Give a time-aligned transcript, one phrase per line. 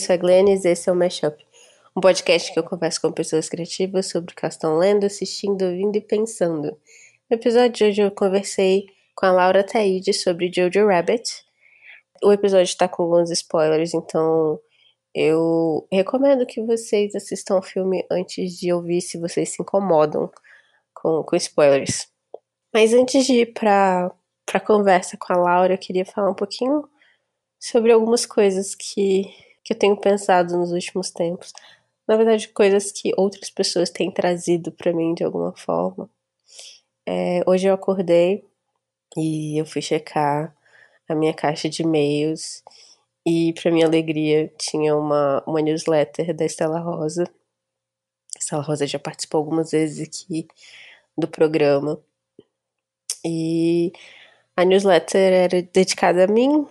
[0.00, 1.36] sou a Glennis e esse é o Mashup,
[1.94, 5.96] um podcast que eu converso com pessoas criativas sobre o que estão lendo, assistindo, ouvindo
[5.96, 6.78] e pensando.
[7.28, 11.44] No episódio de hoje eu conversei com a Laura Taide sobre Jojo Rabbit.
[12.24, 14.58] O episódio está com alguns spoilers, então
[15.14, 20.30] eu recomendo que vocês assistam o filme antes de ouvir se vocês se incomodam
[20.94, 22.08] com, com spoilers.
[22.72, 24.10] Mas antes de ir para
[24.52, 26.88] a conversa com a Laura, eu queria falar um pouquinho
[27.58, 29.24] sobre algumas coisas que,
[29.70, 31.52] que eu tenho pensado nos últimos tempos.
[32.06, 36.10] Na verdade, coisas que outras pessoas têm trazido para mim de alguma forma.
[37.06, 38.44] É, hoje eu acordei
[39.16, 40.52] e eu fui checar
[41.08, 42.64] a minha caixa de e-mails
[43.24, 47.24] e, para minha alegria, tinha uma, uma newsletter da Estela Rosa.
[48.36, 50.48] Estela Rosa já participou algumas vezes aqui
[51.16, 52.00] do programa.
[53.24, 53.92] E
[54.56, 56.66] a newsletter era dedicada a mim,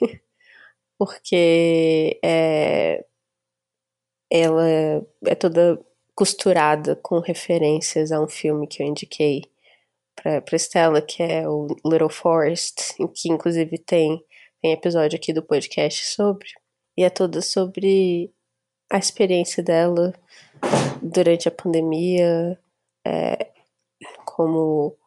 [1.00, 3.02] porque é,
[4.30, 4.68] ela
[5.24, 5.80] é toda
[6.14, 9.44] costurada com referências a um filme que eu indiquei
[10.14, 14.22] para Estela, que é o Little Forest, que inclusive tem
[14.60, 16.50] tem episódio aqui do podcast sobre.
[16.98, 18.30] E é toda sobre
[18.92, 20.12] a experiência dela
[21.00, 22.58] durante a pandemia,
[23.06, 23.52] é,
[24.26, 24.98] como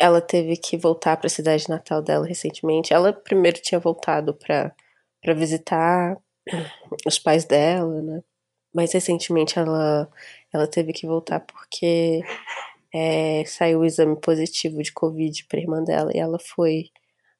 [0.00, 2.94] ela teve que voltar para a cidade natal dela recentemente.
[2.94, 4.74] Ela primeiro tinha voltado para
[5.34, 6.16] visitar
[7.06, 8.22] os pais dela, né?
[8.74, 10.10] Mas recentemente ela,
[10.52, 12.22] ela teve que voltar porque
[12.94, 16.90] é, saiu o exame positivo de Covid para irmã dela e ela foi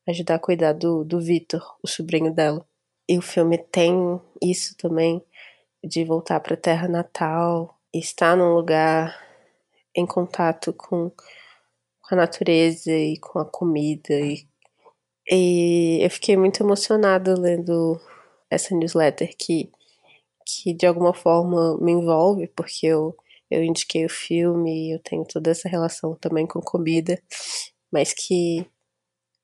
[0.06, 2.66] ajudar a cuidar do, do Vitor, o sobrinho dela.
[3.08, 5.22] E o filme tem isso também,
[5.82, 9.18] de voltar para a terra natal, estar num lugar
[9.96, 11.10] em contato com,
[12.10, 14.12] com a natureza e com a comida.
[14.12, 14.44] E,
[15.30, 18.00] e eu fiquei muito emocionada lendo
[18.50, 19.70] essa newsletter que,
[20.44, 23.16] que de alguma forma me envolve, porque eu,
[23.48, 27.22] eu indiquei o filme e eu tenho toda essa relação também com comida,
[27.92, 28.66] mas que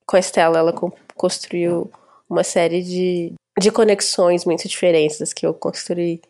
[0.05, 0.75] com a Estela, ela
[1.17, 1.91] construiu
[2.29, 6.21] uma série de, de conexões muito diferentes que eu construí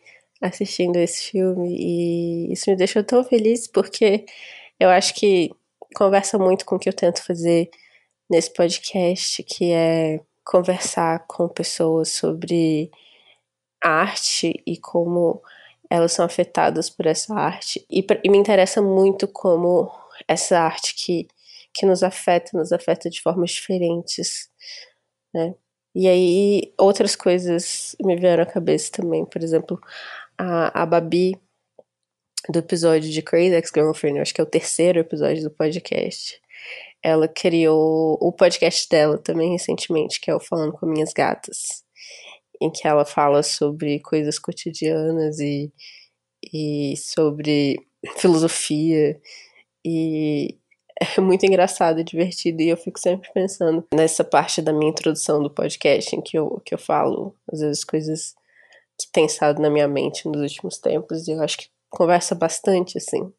[0.42, 4.26] assistindo esse filme e isso me deixou tão feliz porque
[4.78, 5.50] eu acho que
[5.96, 7.70] conversa muito com o que eu tento fazer
[8.30, 12.90] nesse podcast, que é conversar com pessoas sobre
[13.82, 15.42] arte e como
[15.88, 17.84] elas são afetadas por essa arte.
[17.90, 19.90] E, e me interessa muito como
[20.28, 21.28] essa arte que
[21.76, 24.48] que nos afeta, nos afeta de formas diferentes,
[25.34, 25.54] né?
[25.94, 29.78] E aí outras coisas me vieram à cabeça também, por exemplo,
[30.38, 31.38] a, a Babi
[32.48, 36.40] do episódio de Crazy Ex-Girlfriend, acho que é o terceiro episódio do podcast.
[37.02, 41.84] Ela criou o podcast dela também recentemente, que é o Falando com Minhas Gatas,
[42.60, 45.72] em que ela fala sobre coisas cotidianas e,
[46.52, 47.76] e sobre
[48.18, 49.20] filosofia
[49.84, 50.58] e,
[51.16, 52.62] é muito engraçado divertido.
[52.62, 56.60] E eu fico sempre pensando nessa parte da minha introdução do podcast, em que eu,
[56.64, 58.34] que eu falo, às vezes, coisas
[58.98, 61.28] que pensado na minha mente nos últimos tempos.
[61.28, 63.32] E eu acho que conversa bastante, assim.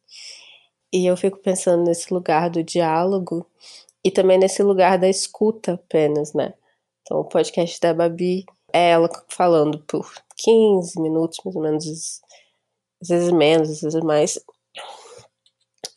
[0.91, 3.45] E eu fico pensando nesse lugar do diálogo
[4.03, 6.53] e também nesse lugar da escuta apenas, né?
[7.01, 12.21] Então, o podcast da Babi é ela falando por 15 minutos, mais ou menos,
[13.01, 14.39] às vezes menos, às vezes mais.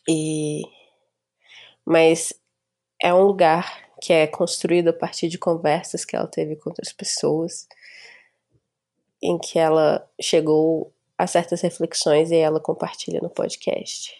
[0.09, 0.63] E
[1.85, 2.33] mas
[3.01, 6.91] é um lugar que é construído a partir de conversas que ela teve com outras
[6.91, 7.67] pessoas,
[9.21, 10.91] em que ela chegou
[11.21, 14.11] a certas reflexões e ela compartilha no podcast.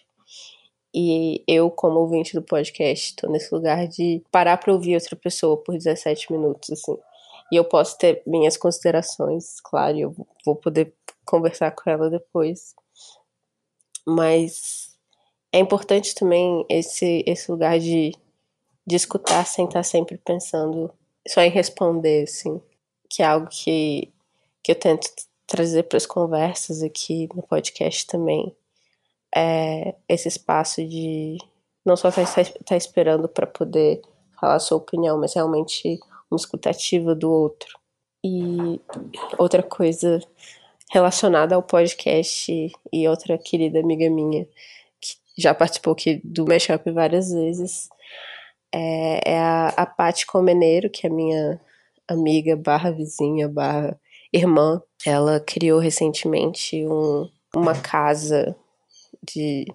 [0.94, 5.56] E eu, como ouvinte do podcast, estou nesse lugar de parar para ouvir outra pessoa
[5.56, 6.96] por 17 minutos, assim.
[7.50, 10.14] E eu posso ter minhas considerações, claro, eu
[10.46, 10.94] vou poder
[11.26, 12.72] conversar com ela depois.
[14.06, 14.96] Mas
[15.52, 18.12] é importante também esse, esse lugar de,
[18.86, 20.88] de escutar sem estar sempre pensando
[21.26, 22.62] só em responder, assim.
[23.10, 24.12] Que é algo que,
[24.62, 25.10] que eu tento
[25.52, 28.56] trazer para as conversas aqui no podcast também.
[29.34, 31.36] É esse espaço de
[31.84, 34.00] não só estar, estar esperando para poder
[34.40, 36.00] falar sua opinião, mas realmente
[36.30, 37.78] uma escutativa do outro.
[38.24, 38.80] E
[39.36, 40.20] outra coisa
[40.90, 44.48] relacionada ao podcast e outra querida amiga minha
[45.36, 47.88] já participou aqui do Mashup várias vezes,
[48.72, 51.60] é, é a, a Paty Comeneiro, que é minha
[52.08, 53.98] amiga barra vizinha, barra
[54.32, 54.82] irmã.
[55.04, 58.56] Ela criou recentemente um, uma casa
[59.22, 59.66] de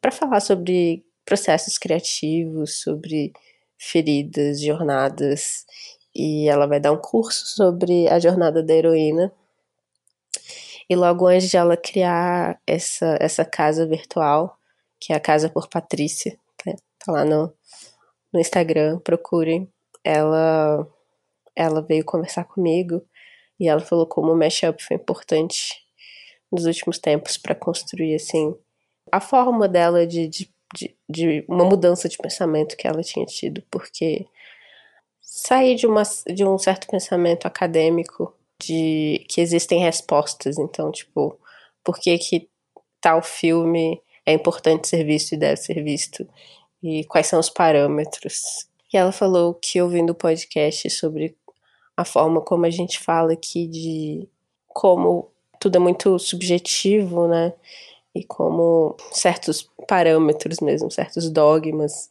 [0.00, 3.32] para falar sobre processos criativos, sobre
[3.76, 5.66] feridas, jornadas,
[6.14, 9.32] e ela vai dar um curso sobre a jornada da heroína
[10.88, 14.58] E logo antes de ela criar essa, essa casa virtual,
[15.00, 16.74] que é a Casa por Patrícia, né?
[16.98, 17.52] tá lá no,
[18.32, 19.70] no Instagram, procurem.
[20.02, 20.86] Ela,
[21.54, 23.04] ela veio conversar comigo
[23.58, 25.84] e ela falou como o mashup foi importante
[26.50, 28.54] nos últimos tempos para construir assim
[29.10, 33.62] a forma dela de, de, de, de, uma mudança de pensamento que ela tinha tido,
[33.70, 34.26] porque
[35.20, 41.38] sair de, uma, de um certo pensamento acadêmico de que existem respostas, então, tipo,
[41.82, 42.48] por que que
[43.00, 46.28] tal filme é importante ser visto e deve ser visto?
[46.82, 48.68] E quais são os parâmetros?
[48.92, 51.36] E ela falou que ouvindo o podcast sobre
[51.98, 54.28] a forma como a gente fala aqui de
[54.68, 57.52] como tudo é muito subjetivo, né?
[58.14, 62.08] E como certos parâmetros mesmo, certos dogmas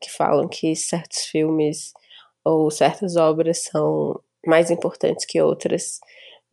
[0.00, 1.92] que falam que certos filmes
[2.44, 5.98] ou certas obras são mais importantes que outras,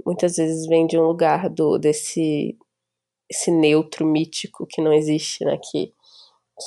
[0.04, 2.57] muitas vezes vem de um lugar do desse
[3.30, 5.60] esse neutro mítico que não existe, né?
[5.69, 5.94] Que,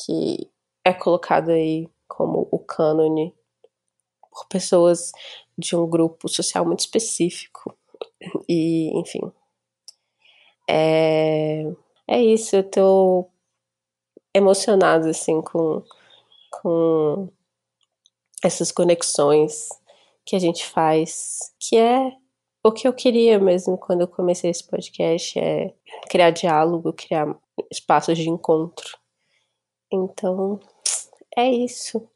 [0.07, 0.49] que
[0.85, 3.35] é colocado aí como o cânone
[4.31, 5.11] por pessoas
[5.57, 7.77] de um grupo social muito específico.
[8.49, 9.21] E, enfim.
[10.69, 11.65] É,
[12.09, 13.29] é isso, eu tô
[14.35, 15.83] emocionada, assim, com,
[16.51, 17.29] com
[18.43, 19.69] essas conexões
[20.25, 22.13] que a gente faz, que é
[22.63, 25.75] o que eu queria mesmo quando eu comecei esse podcast, é
[26.09, 27.37] criar diálogo, criar
[27.71, 28.99] espaços de encontro.
[29.93, 30.59] Então,
[31.37, 32.09] é isso.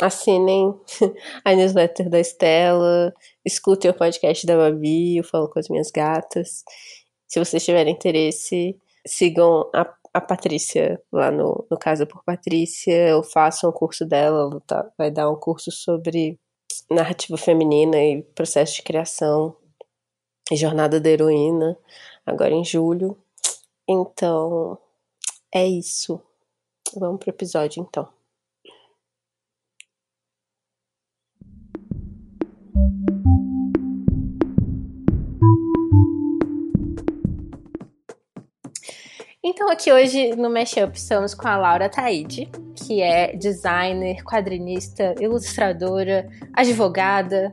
[0.00, 0.78] Assinem
[1.44, 3.12] a newsletter da Estela,
[3.44, 6.62] escutem o podcast da Babi, eu falo com as minhas gatas.
[7.26, 13.22] Se vocês tiverem interesse, sigam a, a Patrícia lá no, no Casa por Patrícia, eu
[13.22, 16.38] faço um curso dela, ela tá, vai dar um curso sobre
[16.90, 19.56] narrativa feminina e processo de criação
[20.50, 21.76] e jornada da heroína,
[22.24, 23.16] agora em julho.
[23.88, 24.78] Então,
[25.52, 26.20] é isso.
[26.96, 28.19] Vamos pro episódio então.
[39.52, 46.30] Então, aqui hoje no Mashup estamos com a Laura Taide, que é designer, quadrinista, ilustradora,
[46.54, 47.50] advogada.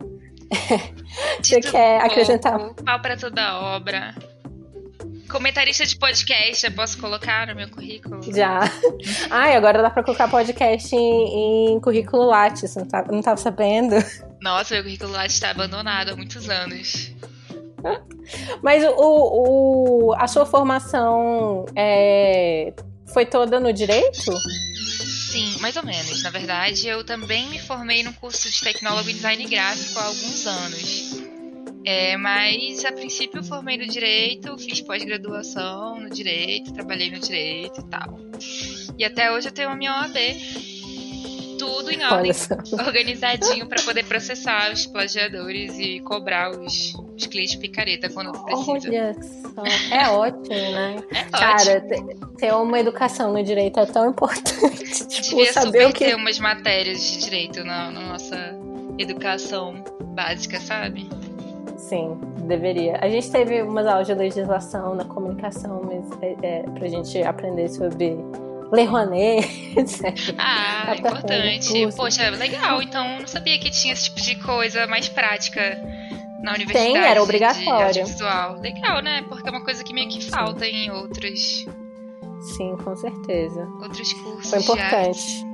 [1.42, 2.60] Você quer acrescentar?
[2.86, 4.14] Pau para toda obra.
[5.28, 8.22] Comentarista de podcast, eu posso colocar no meu currículo?
[8.32, 8.60] Já.
[9.32, 13.96] Ai, agora dá pra colocar podcast em, em currículo Lattes, não, tá, não tava sabendo?
[14.40, 17.12] Nossa, meu currículo Lattes está abandonado há muitos anos.
[18.62, 22.74] Mas o, o, a sua formação é,
[23.14, 24.32] foi toda no direito?
[25.32, 26.24] Sim, mais ou menos.
[26.24, 30.48] Na verdade, eu também me formei no curso de tecnólogo em design gráfico há alguns
[30.48, 31.22] anos.
[31.86, 37.80] É, mas a princípio eu formei no direito, fiz pós-graduação no direito, trabalhei no direito
[37.80, 38.20] e tal.
[38.98, 40.18] E até hoje eu tenho a minha OAB
[41.58, 42.32] tudo em ordem,
[42.86, 48.90] organizadinho para poder processar os plagiadores e cobrar os, os clientes picareta quando precisa.
[48.90, 49.96] Olha só.
[49.96, 50.96] É ótimo, né?
[51.12, 52.28] É Cara, ótimo.
[52.38, 55.08] ter uma educação no direito é tão importante.
[55.08, 58.56] tipo, Devia saber super o que ter umas matérias de direito na, na nossa
[58.98, 59.84] educação
[60.16, 61.08] básica, sabe?
[61.78, 62.98] Sim, deveria.
[63.02, 67.70] A gente teve umas aulas de legislação na comunicação, mas é, é, pra gente aprender
[67.70, 68.18] sobre
[68.72, 69.48] Lei Rouanet,
[69.78, 70.36] etc.
[70.38, 71.88] Ah, importante.
[71.96, 72.82] Poxa, legal.
[72.82, 75.62] Então, não sabia que tinha esse tipo de coisa mais prática
[76.42, 76.94] na universidade.
[76.94, 78.04] Tem, era obrigatório.
[78.62, 79.24] Legal, né?
[79.28, 81.66] Porque é uma coisa que meio que falta em outros.
[82.56, 83.68] Sim, com certeza.
[83.82, 84.50] Outros cursos.
[84.50, 85.46] Foi importante.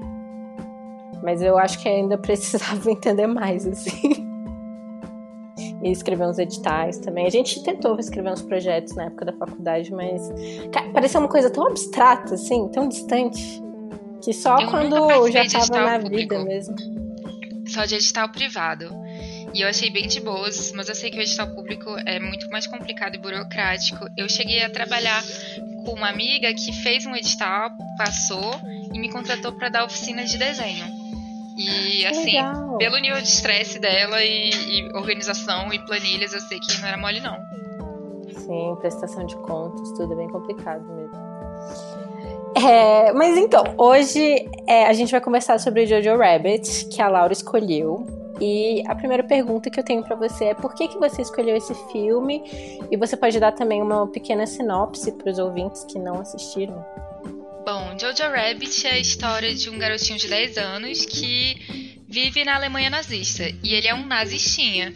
[1.24, 4.33] Mas eu acho que ainda precisava entender mais, assim
[5.84, 7.26] e escrever uns editais também.
[7.26, 10.32] A gente tentou escrever uns projetos na época da faculdade, mas
[10.72, 13.62] cara, parecia uma coisa tão abstrata, assim, tão distante,
[14.24, 16.34] que só eu quando eu já tava na público.
[16.34, 16.76] vida mesmo.
[17.68, 18.90] Só de edital privado.
[19.54, 22.50] E eu achei bem de boas, mas eu sei que o edital público é muito
[22.50, 24.08] mais complicado e burocrático.
[24.18, 25.24] Eu cheguei a trabalhar
[25.86, 28.52] com uma amiga que fez um edital, passou
[28.92, 31.03] e me contratou para dar oficinas de desenho.
[31.58, 32.78] E assim, Legal.
[32.78, 36.98] pelo nível de estresse dela e, e, organização e planilhas, eu sei que não era
[36.98, 37.38] mole, não.
[38.34, 41.24] Sim, prestação de contas, tudo é bem complicado mesmo.
[42.56, 47.34] É, mas então, hoje é, a gente vai conversar sobre Jojo Rabbit, que a Laura
[47.34, 48.06] escolheu.
[48.42, 51.56] E a primeira pergunta que eu tenho para você é por que, que você escolheu
[51.56, 52.44] esse filme?
[52.92, 56.84] E você pode dar também uma pequena sinopse para os ouvintes que não assistiram.
[57.66, 62.56] Bom, Jojo Rabbit é a história de um garotinho de 10 anos que vive na
[62.56, 63.44] Alemanha nazista.
[63.64, 64.92] E ele é um nazistinha.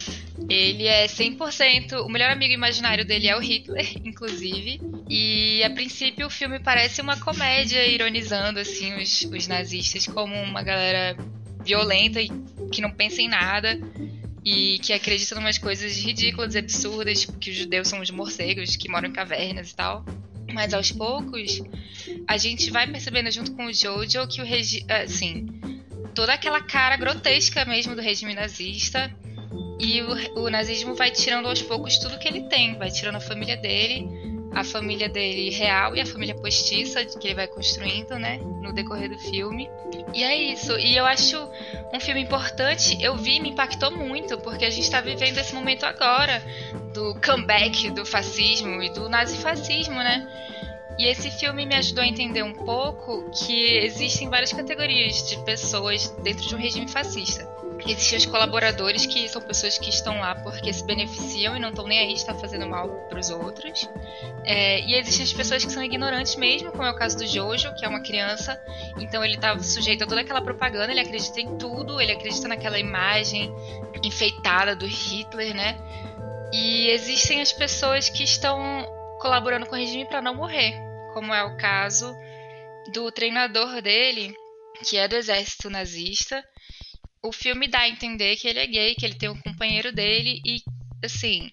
[0.50, 2.04] Ele é 100%.
[2.04, 4.80] O melhor amigo imaginário dele é o Hitler, inclusive.
[5.08, 10.62] E a princípio o filme parece uma comédia ironizando assim os, os nazistas como uma
[10.62, 11.16] galera
[11.64, 12.28] violenta e
[12.70, 13.80] que não pensa em nada
[14.44, 18.10] e que acredita em umas coisas ridículas e absurdas, tipo que os judeus são os
[18.10, 20.04] morcegos que moram em cavernas e tal.
[20.52, 21.62] Mas aos poucos,
[22.26, 24.86] a gente vai percebendo junto com o Jojo que o regime.
[24.90, 25.46] Assim,
[26.14, 29.14] toda aquela cara grotesca mesmo do regime nazista.
[29.80, 33.20] E o, o nazismo vai tirando aos poucos tudo que ele tem, vai tirando a
[33.20, 34.08] família dele,
[34.50, 39.08] a família dele real e a família postiça que ele vai construindo, né, no decorrer
[39.08, 39.70] do filme.
[40.14, 40.78] E é isso.
[40.78, 41.36] E eu acho
[41.92, 42.96] um filme importante.
[43.00, 46.42] Eu vi, me impactou muito, porque a gente está vivendo esse momento agora
[46.94, 50.26] do comeback do fascismo e do nazifascismo, né?
[50.98, 56.08] E esse filme me ajudou a entender um pouco que existem várias categorias de pessoas
[56.24, 57.48] dentro de um regime fascista.
[57.86, 61.86] Existem os colaboradores, que são pessoas que estão lá porque se beneficiam e não estão
[61.86, 63.88] nem aí de estar fazendo mal para os outros.
[64.44, 67.72] É, e existem as pessoas que são ignorantes mesmo, como é o caso do Jojo,
[67.76, 68.60] que é uma criança,
[68.98, 72.78] então ele está sujeito a toda aquela propaganda, ele acredita em tudo, ele acredita naquela
[72.78, 73.54] imagem
[74.02, 75.78] enfeitada do Hitler, né?
[76.52, 80.74] E existem as pessoas que estão colaborando com o regime para não morrer,
[81.12, 82.14] como é o caso
[82.92, 84.34] do treinador dele,
[84.84, 86.42] que é do exército nazista.
[87.22, 90.40] O filme dá a entender que ele é gay, que ele tem um companheiro dele
[90.44, 90.62] e
[91.04, 91.50] assim,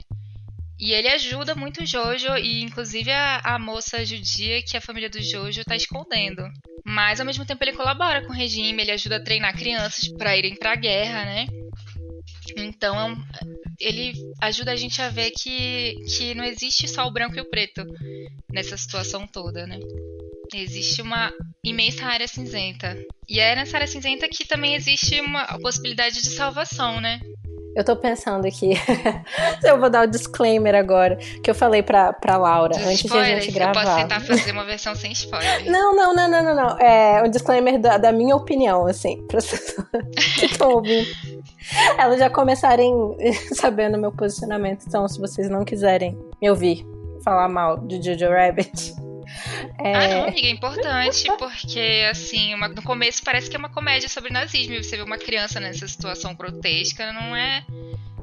[0.78, 5.10] e ele ajuda muito o Jojo e inclusive a, a moça judia que a família
[5.10, 6.44] do Jojo está escondendo.
[6.84, 10.38] Mas ao mesmo tempo ele colabora com o regime, ele ajuda a treinar crianças para
[10.38, 11.48] irem para a guerra, né?
[12.58, 17.38] Então é ele ajuda a gente a ver que, que não existe só o branco
[17.38, 17.84] e o preto
[18.52, 19.80] nessa situação toda, né?
[20.54, 22.96] Existe uma imensa área cinzenta.
[23.28, 27.20] E é nessa área cinzenta que também existe uma possibilidade de salvação, né?
[27.76, 28.72] Eu tô pensando aqui.
[29.64, 31.18] eu vou dar o disclaimer agora.
[31.44, 33.82] Que eu falei pra, pra Laura Dos antes spoilers, de a gente gravar.
[33.82, 35.66] Eu posso tentar fazer uma versão sem spoiler.
[35.70, 36.80] Não, não, não, não, não, não.
[36.80, 39.88] É um disclaimer da, da minha opinião, assim, para as pessoas
[40.40, 41.08] que estão ouvindo.
[41.98, 42.94] Elas já começarem
[43.54, 44.86] sabendo meu posicionamento.
[44.88, 46.86] Então, se vocês não quiserem me ouvir
[47.24, 48.96] falar mal de Jojo Rabbit,
[49.80, 49.94] é...
[49.94, 54.10] Ah, não, amiga, é importante, porque, assim, uma, no começo parece que é uma comédia
[54.10, 57.66] sobre nazismo, e você vê uma criança nessa situação grotesca, não é,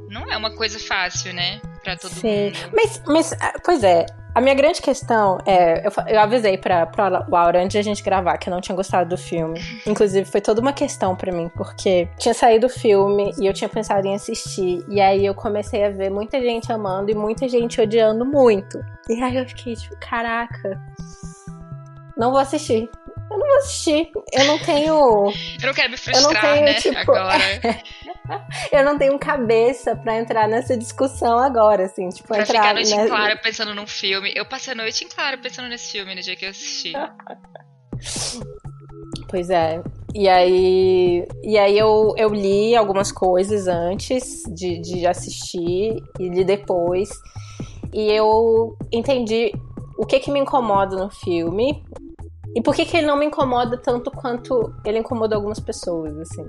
[0.09, 2.47] não é uma coisa fácil, né, pra todo Sim.
[2.47, 2.59] mundo.
[2.73, 5.86] Mas, mas, ah, pois é, a minha grande questão é.
[5.86, 8.74] Eu, eu avisei pra, pra Laura antes de a gente gravar que eu não tinha
[8.74, 9.60] gostado do filme.
[9.86, 13.68] Inclusive, foi toda uma questão para mim, porque tinha saído o filme e eu tinha
[13.68, 14.84] pensado em assistir.
[14.88, 18.82] E aí eu comecei a ver muita gente amando e muita gente odiando muito.
[19.08, 20.80] E aí eu fiquei tipo, caraca.
[22.16, 22.88] Não vou assistir.
[23.32, 24.10] Eu não vou assistir.
[24.32, 24.92] Eu não tenho.
[24.92, 26.74] eu não quero me frustrar, eu não tenho, né?
[26.74, 27.42] Tipo, agora.
[28.70, 32.74] eu não tenho cabeça para entrar nessa discussão agora, assim, tipo, pra entrar ficar a
[32.74, 34.32] noite em claro pensando num filme.
[34.36, 36.92] Eu passei a noite em claro pensando nesse filme no dia que eu assisti.
[39.28, 39.82] pois é.
[40.14, 46.44] E aí, e aí eu, eu li algumas coisas antes de, de assistir e li
[46.44, 47.08] depois.
[47.94, 49.52] E eu entendi
[49.96, 51.82] o que que me incomoda no filme
[52.54, 56.44] e por que, que ele não me incomoda tanto quanto ele incomoda algumas pessoas, assim?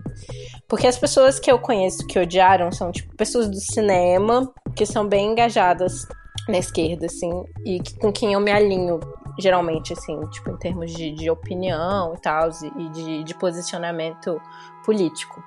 [0.68, 5.08] Porque as pessoas que eu conheço que odiaram são, tipo, pessoas do cinema que são
[5.08, 6.06] bem engajadas
[6.50, 7.32] na esquerda, assim,
[7.66, 9.00] e que, com quem eu me alinho,
[9.40, 14.42] geralmente, assim, tipo, em termos de, de opinião e tal, e de, de posicionamento
[14.86, 15.42] político.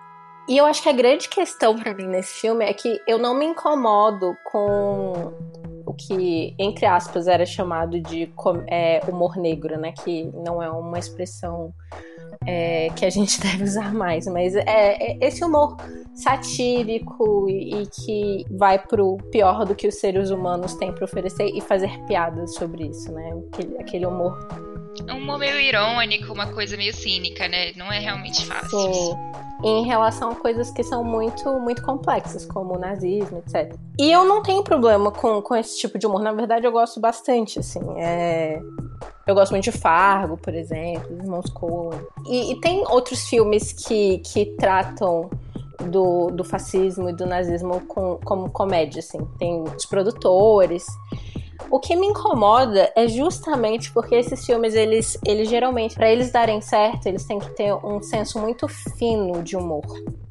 [0.49, 3.35] E eu acho que a grande questão para mim nesse filme é que eu não
[3.35, 5.33] me incomodo com
[5.97, 8.33] que, entre aspas, era chamado de
[8.69, 9.93] é, humor negro, né?
[9.93, 11.73] Que não é uma expressão
[12.47, 15.77] é, que a gente deve usar mais, mas é, é esse humor
[16.15, 21.47] satírico e, e, que vai pro pior do que os seres humanos têm para oferecer
[21.55, 23.37] e fazer piadas sobre isso, né?
[23.53, 24.76] Aquele, aquele humor.
[25.07, 27.73] É um humor meio irônico, uma coisa meio cínica, né?
[27.77, 28.93] Não é realmente fácil.
[28.93, 33.75] Sim em relação a coisas que são muito, muito complexas, como o nazismo, etc.
[33.99, 36.23] E eu não tenho problema com, com esse tipo de humor.
[36.23, 37.81] Na verdade, eu gosto bastante, assim.
[37.97, 38.61] É...
[39.27, 41.99] Eu gosto muito de Fargo, por exemplo, Os Irmãos Coen.
[42.29, 45.29] E, e tem outros filmes que, que tratam
[45.91, 49.19] do, do fascismo e do nazismo com, como comédia, assim.
[49.39, 50.87] Tem os produtores.
[51.71, 56.61] O que me incomoda é justamente porque esses filmes, eles, eles geralmente, para eles darem
[56.61, 59.85] certo, eles têm que ter um senso muito fino de humor.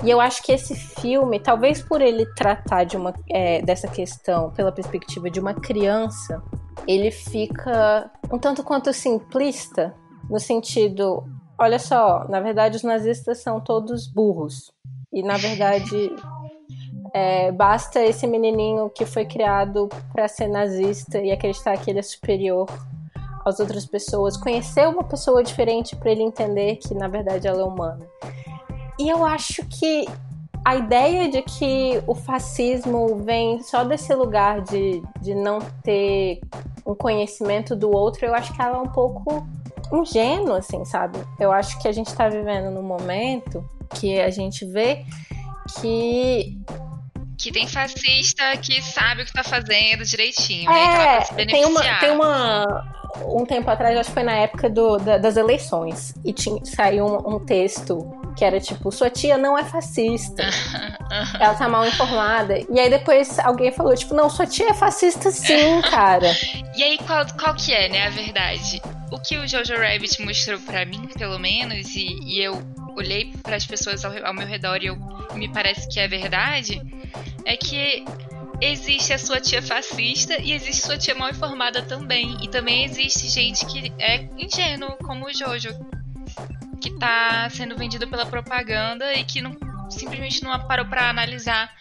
[0.04, 4.52] E eu acho que esse filme, talvez por ele tratar de uma, é, dessa questão
[4.52, 6.42] pela perspectiva de uma criança,
[6.88, 9.94] ele fica um tanto quanto simplista,
[10.30, 11.24] no sentido,
[11.58, 14.72] olha só, na verdade os nazistas são todos burros.
[15.12, 16.12] E na verdade
[17.18, 22.02] É, basta esse menininho que foi criado para ser nazista e acreditar que ele é
[22.02, 22.68] superior
[23.46, 27.64] às outras pessoas, conhecer uma pessoa diferente para ele entender que na verdade ela é
[27.64, 28.06] humana.
[29.00, 30.06] E eu acho que
[30.66, 36.42] a ideia de que o fascismo vem só desse lugar de, de não ter
[36.86, 39.48] um conhecimento do outro, eu acho que ela é um pouco
[39.94, 41.18] ingênua, assim, sabe?
[41.40, 45.06] Eu acho que a gente está vivendo num momento que a gente vê
[45.80, 46.60] que
[47.38, 51.20] que tem fascista que sabe o que tá fazendo direitinho, né?
[51.38, 52.96] É, tem uma, tem uma.
[53.24, 57.06] Um tempo atrás, acho que foi na época do, da, das eleições, e tinha, saiu
[57.06, 60.44] um, um, texto que era tipo: sua tia não é fascista,
[61.40, 62.60] ela tá mal informada.
[62.70, 66.36] E aí depois alguém falou: tipo, não, sua tia é fascista sim, cara.
[66.76, 68.82] e aí qual, qual que é, né, a verdade?
[69.12, 72.62] O que o Jojo Rabbit mostrou para mim, pelo menos, e, e eu
[72.96, 74.98] olhei para as pessoas ao, ao meu redor e eu,
[75.34, 76.82] me parece que é verdade
[77.46, 78.04] é que
[78.62, 82.38] existe a sua tia fascista e existe sua tia mal informada também.
[82.44, 85.70] E também existe gente que é ingênuo, como o Jojo,
[86.82, 89.56] que tá sendo vendido pela propaganda e que não,
[89.90, 91.74] simplesmente não parou para analisar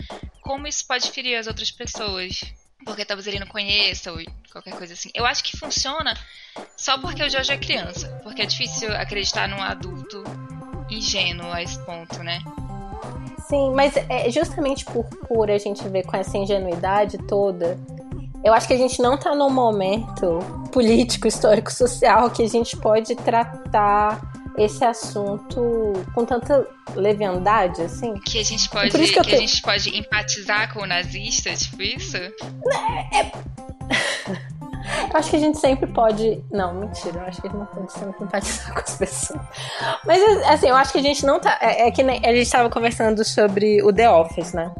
[0.42, 2.42] como isso pode ferir as outras pessoas.
[2.84, 4.18] Porque talvez ele não conheça ou
[4.52, 5.10] qualquer coisa assim.
[5.14, 6.14] Eu acho que funciona
[6.76, 8.08] só porque o Jojo é criança.
[8.22, 10.22] Porque é difícil acreditar num adulto
[10.90, 12.40] ingênuo a esse ponto, né?
[13.48, 17.78] Sim, mas é justamente por, por a gente ver com essa ingenuidade toda,
[18.42, 20.38] eu acho que a gente não está num momento
[20.72, 24.20] político, histórico, social que a gente pode tratar
[24.56, 28.14] esse assunto com tanta leviandade, assim.
[28.20, 32.16] Que a gente pode, que, que a gente pode empatizar com o nazista, tipo isso?
[32.16, 32.30] É,
[33.18, 33.32] é...
[34.84, 36.42] Eu acho que a gente sempre pode.
[36.50, 37.20] Não, mentira.
[37.20, 39.40] Eu acho que a gente não pode sempre empatizar com as pessoas.
[40.04, 41.58] Mas, assim, eu acho que a gente não tá.
[41.60, 42.18] É, é que nem...
[42.18, 44.72] a gente estava conversando sobre o The Office, né?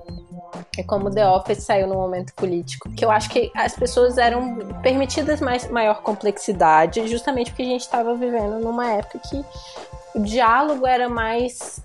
[0.77, 2.91] E como The Office saiu no momento político.
[2.91, 7.83] Que eu acho que as pessoas eram permitidas mais, maior complexidade, justamente porque a gente
[7.83, 9.45] estava vivendo numa época que
[10.15, 11.81] o diálogo era mais.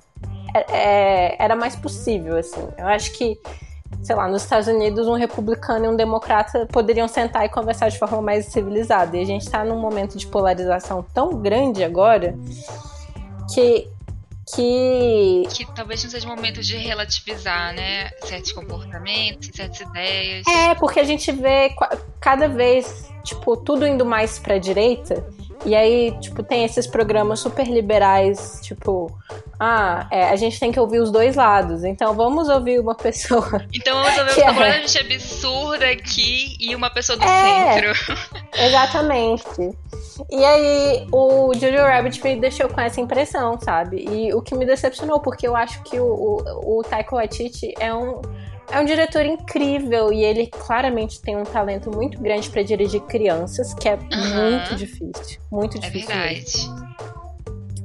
[0.54, 2.68] É, é, era mais possível, assim.
[2.78, 3.40] Eu acho que
[4.04, 8.00] sei lá, nos Estados Unidos, um republicano e um democrata poderiam sentar e conversar de
[8.00, 9.18] forma mais civilizada.
[9.18, 12.36] E a gente está num momento de polarização tão grande agora
[13.54, 13.88] que.
[14.56, 15.44] Que...
[15.52, 18.10] que talvez não seja o momento de relativizar, né?
[18.24, 20.48] Certos comportamentos, certas ideias.
[20.48, 21.70] É, porque a gente vê
[22.20, 25.24] cada vez, tipo, tudo indo mais pra direita.
[25.66, 29.12] E aí, tipo, tem esses programas super liberais, tipo,
[29.60, 31.84] ah, é, a gente tem que ouvir os dois lados.
[31.84, 33.66] Então vamos ouvir uma pessoa.
[33.74, 34.54] Então vamos ouvir uma é...
[34.54, 38.18] completamente absurda aqui e uma pessoa do é, centro.
[38.58, 39.78] Exatamente.
[40.30, 44.06] E aí o Jojo Rabbit me deixou com essa impressão, sabe?
[44.10, 47.94] E o que me decepcionou, porque eu acho que o, o, o Taika Waititi é
[47.94, 48.22] um
[48.72, 53.74] é um diretor incrível e ele claramente tem um talento muito grande para dirigir crianças,
[53.74, 54.52] que é uhum.
[54.52, 55.42] muito difícil.
[55.52, 56.12] Muito é difícil.
[56.12, 56.90] É verdade.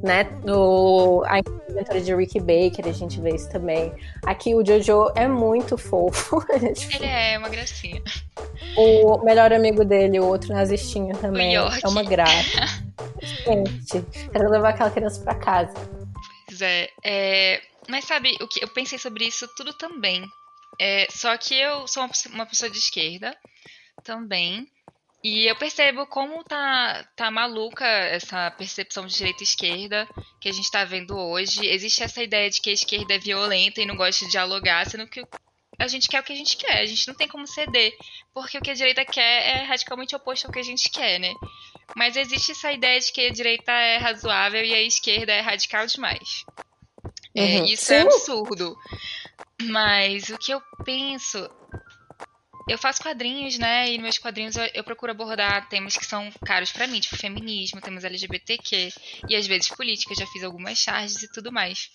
[0.03, 0.25] Né?
[0.45, 1.39] No, a
[1.71, 3.91] inventora de Ricky Baker, a gente vê isso também.
[4.27, 6.45] Aqui o Jojo é muito fofo.
[6.53, 8.03] ele é uma gracinha.
[8.77, 12.85] O melhor amigo dele, o outro nazistinho também, é uma graça.
[13.47, 15.75] gente, quero levar aquela criança para casa.
[16.47, 17.63] Pois é, é.
[17.89, 20.23] Mas sabe, o que eu pensei sobre isso tudo também.
[20.81, 23.37] É, só que eu sou uma pessoa de esquerda
[24.03, 24.69] também.
[25.23, 30.07] E eu percebo como tá, tá maluca essa percepção de direita e esquerda
[30.39, 31.67] que a gente tá vendo hoje.
[31.67, 35.07] Existe essa ideia de que a esquerda é violenta e não gosta de dialogar, sendo
[35.07, 35.25] que
[35.79, 37.93] a gente quer o que a gente quer, a gente não tem como ceder,
[38.33, 41.33] porque o que a direita quer é radicalmente oposto ao que a gente quer, né?
[41.97, 45.87] Mas existe essa ideia de que a direita é razoável e a esquerda é radical
[45.87, 46.45] demais.
[47.35, 47.65] É, uhum.
[47.65, 47.95] É, isso Sim.
[47.95, 48.77] é absurdo.
[49.71, 51.39] Mas o que eu penso.
[52.69, 53.91] Eu faço quadrinhos, né?
[53.91, 57.17] E nos meus quadrinhos eu, eu procuro abordar temas que são caros para mim, tipo
[57.17, 58.93] feminismo, temas LGBTQ
[59.29, 60.15] e às vezes política.
[60.15, 61.91] Já fiz algumas charges e tudo mais.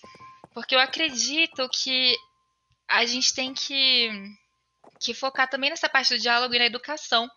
[0.54, 2.16] Porque eu acredito que
[2.88, 4.10] a gente tem que,
[5.00, 7.28] que focar também nessa parte do diálogo e na educação.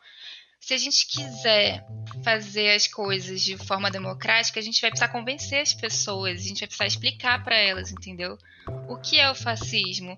[0.60, 1.86] Se a gente quiser
[2.24, 6.60] fazer as coisas de forma democrática, a gente vai precisar convencer as pessoas, a gente
[6.60, 8.38] vai precisar explicar para elas, entendeu?
[8.88, 10.18] O que é o fascismo?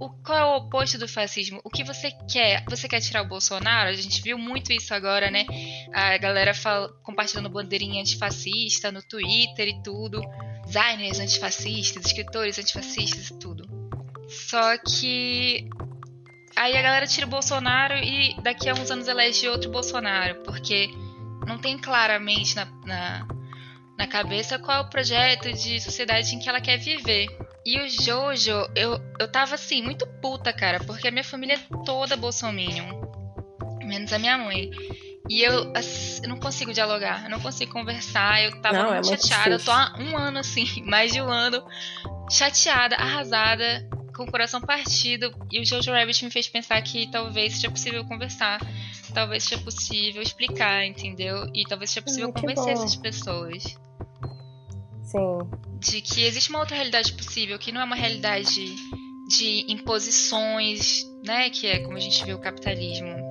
[0.00, 1.60] O, qual é o oposto do fascismo?
[1.62, 2.64] O que você quer?
[2.68, 3.90] Você quer tirar o Bolsonaro?
[3.90, 5.44] A gente viu muito isso agora, né?
[5.92, 10.20] A galera fala, compartilhando bandeirinha antifascista no Twitter e tudo.
[10.64, 13.68] Designers antifascistas, escritores antifascistas e tudo.
[14.28, 15.68] Só que
[16.56, 20.88] aí a galera tira o Bolsonaro e daqui a uns anos elege outro Bolsonaro, porque
[21.46, 23.28] não tem claramente na, na,
[23.98, 27.26] na cabeça qual é o projeto de sociedade em que ela quer viver.
[27.64, 31.84] E o Jojo, eu, eu tava assim, muito puta, cara, porque a minha família é
[31.84, 33.02] toda bolsominion.
[33.82, 34.70] Menos a minha mãe.
[35.28, 35.72] E eu,
[36.22, 39.50] eu não consigo dialogar, eu não consigo conversar, eu tava Não, é muito muito chateada.
[39.50, 39.72] Eu difícil.
[39.74, 41.64] tô há um ano assim, mais de um ano,
[42.30, 45.34] chateada, arrasada, com o coração partido.
[45.50, 48.60] E o Jojo Rabbit me fez pensar que talvez seja possível conversar,
[49.12, 51.46] talvez seja possível explicar, entendeu?
[51.54, 52.70] E talvez seja possível Hum, convencer bom.
[52.70, 53.62] essas pessoas
[55.02, 55.38] Sim.
[55.80, 58.64] de que existe uma outra realidade possível, que não é uma realidade
[59.28, 61.50] de imposições, né?
[61.50, 63.23] Que é como a gente vê o capitalismo.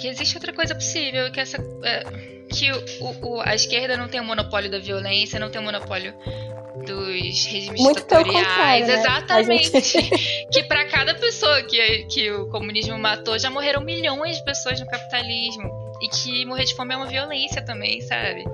[0.00, 1.56] Que existe outra coisa possível, que essa.
[1.84, 2.02] é,
[2.50, 6.14] que o, o- a esquerda não tem o monopólio da violência, não tem o monopólio
[6.86, 8.86] dos regimes Muito ditatoriais.
[8.86, 8.94] né?
[8.94, 9.80] Exatamente.
[9.80, 14.78] Gente- que para cada pessoa que, que o comunismo matou, já morreram milhões de pessoas
[14.80, 15.84] no capitalismo.
[16.02, 18.44] E que morrer de fome é uma violência também, sabe?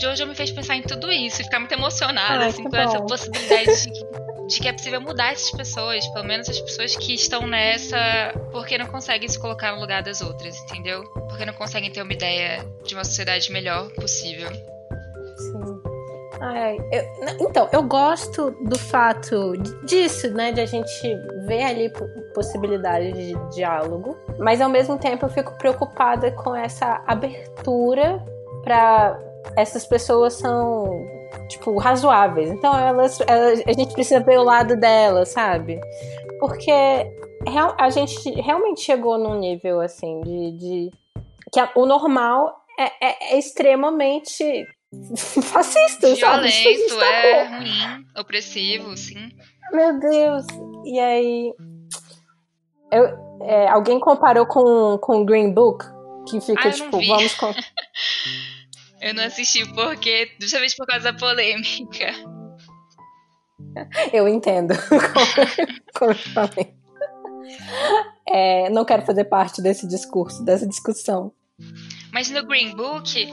[0.00, 2.98] Jojo me fez pensar em tudo isso e ficar muito emocionada Ai, assim, com essa
[2.98, 3.06] bom.
[3.06, 4.04] possibilidade de que,
[4.48, 7.96] de que é possível mudar essas pessoas, pelo menos as pessoas que estão nessa
[8.52, 11.02] porque não conseguem se colocar no lugar das outras, entendeu?
[11.28, 14.48] Porque não conseguem ter uma ideia de uma sociedade melhor possível.
[15.36, 15.82] Sim.
[16.40, 19.54] Ai, eu- então, eu gosto do fato
[19.86, 20.52] disso, né?
[20.52, 21.14] De a gente
[21.46, 27.02] ver ali po- possibilidades de diálogo, mas ao mesmo tempo eu fico preocupada com essa
[27.06, 28.22] abertura
[28.62, 29.18] para
[29.56, 30.90] essas pessoas são
[31.48, 32.50] tipo razoáveis.
[32.50, 35.80] Então elas, elas- a gente precisa ver o lado delas, sabe?
[36.40, 36.70] Porque
[37.46, 40.90] real- a gente realmente chegou num nível assim de, de
[41.52, 44.66] que a- o normal é, é- é extremamente
[45.42, 46.48] fascista, sabe?
[46.48, 49.28] Gente Violento, tá é ruim, opressivo, sim.
[49.72, 50.44] Meu Deus.
[50.84, 51.52] E aí.
[52.92, 55.84] eu- é, alguém comparou com, com Green Book,
[56.28, 57.36] que fica Ah, tipo, vamos.
[59.06, 62.12] Eu não assisti porque, justamente por causa da polêmica.
[64.12, 64.74] Eu entendo.
[64.88, 66.74] como, como eu falei.
[68.26, 71.32] É, não quero fazer parte desse discurso, dessa discussão.
[72.12, 73.32] Mas no Green Book,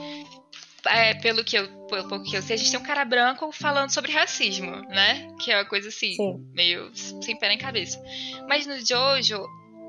[0.86, 3.50] é, pelo, que eu, pelo pouco que eu sei, a gente tem um cara branco
[3.50, 5.28] falando sobre racismo, né?
[5.40, 6.46] Que é uma coisa assim, Sim.
[6.52, 8.00] meio sem pé nem cabeça.
[8.48, 9.44] Mas no Jojo,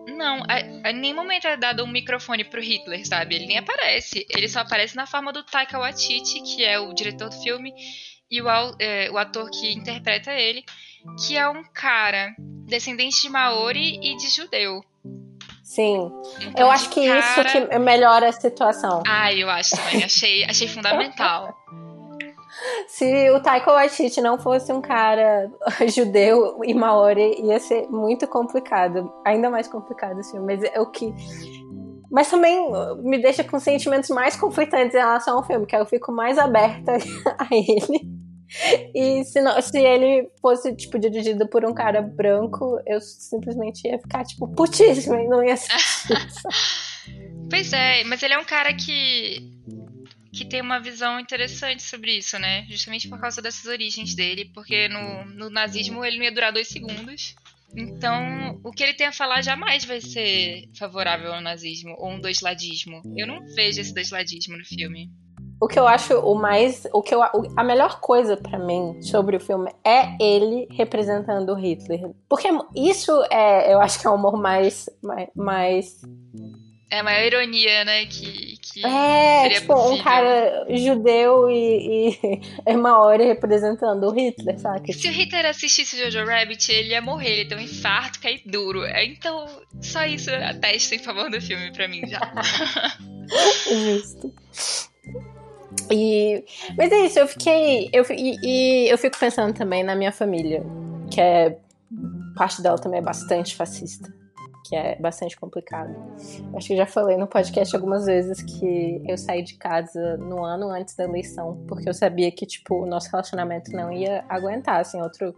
[0.07, 3.35] não, a, a nenhum momento é dado um microfone pro Hitler, sabe?
[3.35, 4.25] Ele nem aparece.
[4.29, 7.73] Ele só aparece na forma do Taika Waititi, que é o diretor do filme,
[8.29, 8.47] e o,
[8.79, 10.63] é, o ator que interpreta ele,
[11.25, 14.83] que é um cara descendente de Maori e de judeu.
[15.63, 16.11] Sim.
[16.41, 19.03] Então, Eu acho que isso cara- que melhora a situação.
[19.07, 20.03] Ah, eu acho também.
[20.03, 21.55] Achei, achei fundamental.
[22.87, 25.49] Se o Taika Waititi não fosse um cara
[25.87, 29.11] judeu e maori, ia ser muito complicado.
[29.25, 30.45] Ainda mais complicado filme.
[30.55, 31.13] Mas é o que.
[32.11, 32.71] Mas também
[33.03, 36.93] me deixa com sentimentos mais conflitantes em relação ao filme, que eu fico mais aberta
[37.37, 38.15] a ele.
[38.93, 43.97] E se, não- se ele fosse, tipo, dirigido por um cara branco, eu simplesmente ia
[43.99, 46.13] ficar, tipo, putíssima e não ia assistir.
[47.47, 49.54] Pois é, mas ele é um cara que
[50.35, 52.65] que tem uma visão interessante sobre isso, né?
[52.69, 56.67] Justamente por causa dessas origens dele, porque no, no nazismo ele não ia durar dois
[56.67, 57.35] segundos.
[57.77, 62.21] Então, o que ele tem a falar jamais vai ser favorável ao nazismo ou um
[62.21, 63.01] doisladismo.
[63.17, 65.09] Eu não vejo esse doisladismo no filme.
[65.59, 66.85] O que eu acho o mais.
[66.93, 71.55] O que eu, a melhor coisa pra mim sobre o filme é ele representando o
[71.55, 72.11] Hitler.
[72.29, 73.73] Porque isso é.
[73.73, 74.89] Eu acho que é o humor mais.
[75.01, 76.01] mais, mais-
[76.89, 78.05] É a maior ironia, né?
[78.05, 80.03] Que, que é, seria tipo, um possível.
[80.03, 84.93] cara judeu e, e é Maori representando o Hitler, sabe?
[84.93, 88.41] Se o Hitler assistisse Jojo Rabbit, ele ia morrer, ele ia ter um infarto, cair
[88.45, 88.85] duro.
[88.85, 89.47] Então,
[89.81, 92.19] só isso atesta em favor do filme pra mim já.
[93.67, 94.31] Justo.
[95.91, 96.43] E,
[96.77, 97.89] mas é isso, eu fiquei.
[97.91, 100.63] Eu, e, e eu fico pensando também na minha família,
[101.11, 101.57] que é.
[102.35, 104.13] Parte dela também é bastante fascista.
[104.75, 105.95] É bastante complicado.
[106.55, 110.69] Acho que já falei no podcast algumas vezes que eu saí de casa no ano
[110.69, 115.01] antes da eleição, porque eu sabia que, tipo, o nosso relacionamento não ia aguentar, assim,
[115.01, 115.33] outro,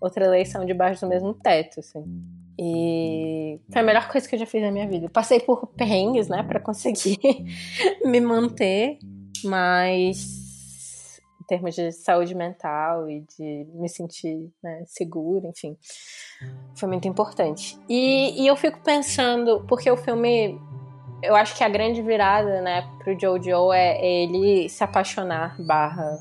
[0.00, 2.04] outra eleição debaixo do mesmo teto, assim.
[2.56, 5.08] E foi a melhor coisa que eu já fiz na minha vida.
[5.08, 7.18] Passei por perrengues, né, pra conseguir
[8.04, 8.98] me manter,
[9.44, 10.37] mas
[11.48, 15.76] termos de saúde mental e de me sentir né, segura, enfim,
[16.76, 17.76] foi muito importante.
[17.88, 20.60] E, e eu fico pensando, porque o filme,
[21.22, 26.18] eu acho que a grande virada, né, pro Jojo é ele se apaixonar, barra,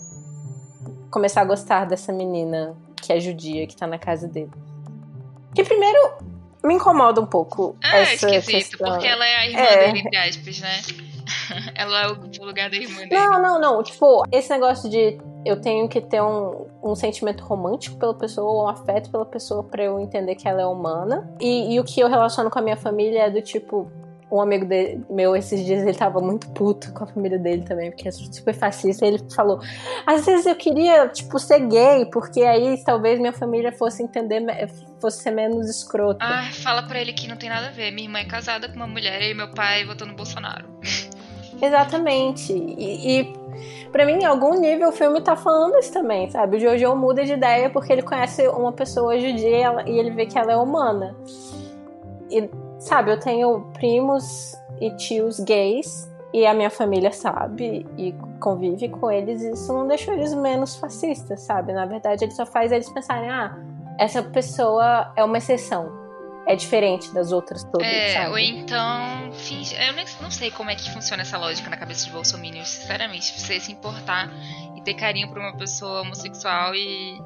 [1.12, 4.52] começar a gostar dessa menina que é judia, que tá na casa dele.
[5.54, 5.98] Que primeiro
[6.64, 8.90] me incomoda um pouco Ah, é essa esquisito, questão.
[8.92, 9.86] porque ela é a irmã É.
[9.88, 10.82] dele, entre aspas, né?
[11.76, 13.16] ela é o lugar da irmã dele.
[13.16, 13.84] Não, não, não.
[13.84, 18.68] Tipo, esse negócio de eu tenho que ter um, um sentimento romântico pela pessoa, um
[18.68, 21.30] afeto pela pessoa para eu entender que ela é humana.
[21.40, 23.92] E, e, o que eu relaciono com a minha família é do tipo.
[24.30, 27.92] Um amigo dele, meu, esses dias ele tava muito puto com a família dele também,
[27.92, 29.06] porque é super fascista.
[29.06, 29.62] ele falou:
[30.06, 34.44] às vezes eu queria, tipo, ser gay, porque aí talvez minha família fosse entender,
[35.00, 36.20] fosse ser menos escrota.
[36.20, 37.90] Ah, fala pra ele que não tem nada a ver.
[37.92, 40.68] Minha irmã é casada com uma mulher e meu pai votou no Bolsonaro.
[41.62, 42.54] Exatamente.
[42.54, 43.34] E, e
[43.92, 46.58] para mim, em algum nível, o filme tá falando isso também, sabe?
[46.58, 50.38] O Jojo muda de ideia porque ele conhece uma pessoa judia e ele vê que
[50.38, 51.16] ela é humana.
[52.30, 58.90] E, sabe, eu tenho primos e tios gays e a minha família sabe e convive
[58.90, 61.74] com eles e isso não deixou eles menos fascistas, sabe?
[61.74, 63.58] Na verdade, ele só faz eles pensarem, ah,
[63.98, 66.07] essa pessoa é uma exceção
[66.48, 67.86] é diferente das outras todas.
[67.86, 68.30] É, sabe?
[68.30, 69.32] ou então.
[69.34, 73.38] Finge, eu não sei como é que funciona essa lógica na cabeça de bolsominions, sinceramente.
[73.38, 74.30] Você se importar
[74.76, 77.22] e ter carinho por uma pessoa homossexual e.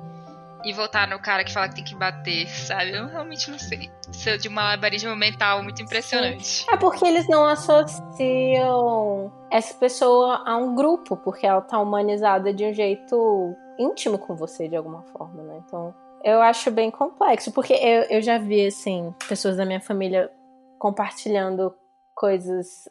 [0.64, 2.92] E votar no cara que fala que tem que bater, sabe?
[2.92, 3.90] Eu realmente não sei.
[4.12, 6.46] Isso é de uma malabarismo mental muito impressionante.
[6.46, 6.66] Sim.
[6.70, 12.64] É porque eles não associam essa pessoa a um grupo, porque ela tá humanizada de
[12.64, 15.64] um jeito íntimo com você, de alguma forma, né?
[15.66, 20.32] Então, eu acho bem complexo, porque eu, eu já vi, assim, pessoas da minha família
[20.80, 21.74] compartilhando
[22.16, 22.90] coisas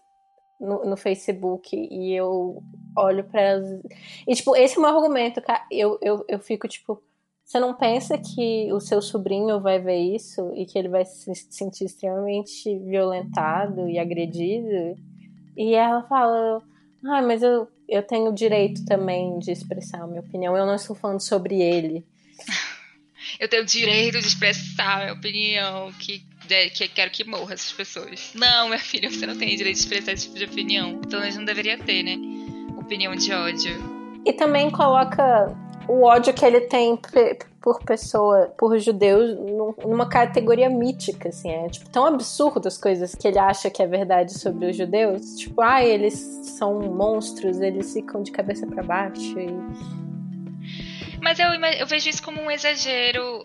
[0.61, 2.63] no, no Facebook e eu
[2.97, 3.81] olho para elas.
[4.27, 5.65] E, tipo, esse é o meu argumento, cara.
[5.71, 7.03] Eu, eu, eu fico, tipo,
[7.45, 11.35] você não pensa que o seu sobrinho vai ver isso e que ele vai se
[11.35, 14.97] sentir extremamente violentado e agredido?
[15.57, 16.63] E ela fala,
[17.05, 20.57] ah, mas eu, eu tenho o direito também de expressar a minha opinião.
[20.57, 22.07] Eu não estou falando sobre ele
[23.39, 26.23] eu tenho o direito de expressar a minha opinião, que,
[26.75, 28.33] que quero que morra essas pessoas.
[28.35, 31.01] Não, minha filha, você não tem direito de expressar esse tipo de opinião.
[31.05, 32.17] Então a gente não deveria ter, né?
[32.77, 34.01] Opinião de ódio.
[34.25, 35.57] E também coloca
[35.89, 36.99] o ódio que ele tem
[37.61, 39.37] por pessoa, por judeus,
[39.85, 41.51] numa categoria mítica, assim.
[41.51, 45.37] É tipo, tão absurdo as coisas que ele acha que é verdade sobre os judeus.
[45.37, 46.15] Tipo, ah, eles
[46.59, 49.49] são monstros, eles ficam de cabeça para baixo e
[51.23, 53.45] mas eu, eu vejo isso como um exagero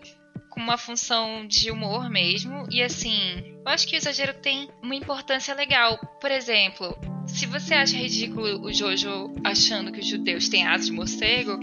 [0.50, 2.66] com uma função de humor mesmo.
[2.72, 5.98] E assim, eu acho que o exagero tem uma importância legal.
[6.22, 10.94] Por exemplo, se você acha ridículo o Jojo achando que os judeus têm asas de
[10.94, 11.60] morcego,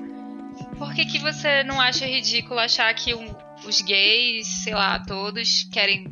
[0.79, 5.65] por que, que você não acha ridículo achar que um, os gays, sei lá, todos
[5.73, 6.05] querem.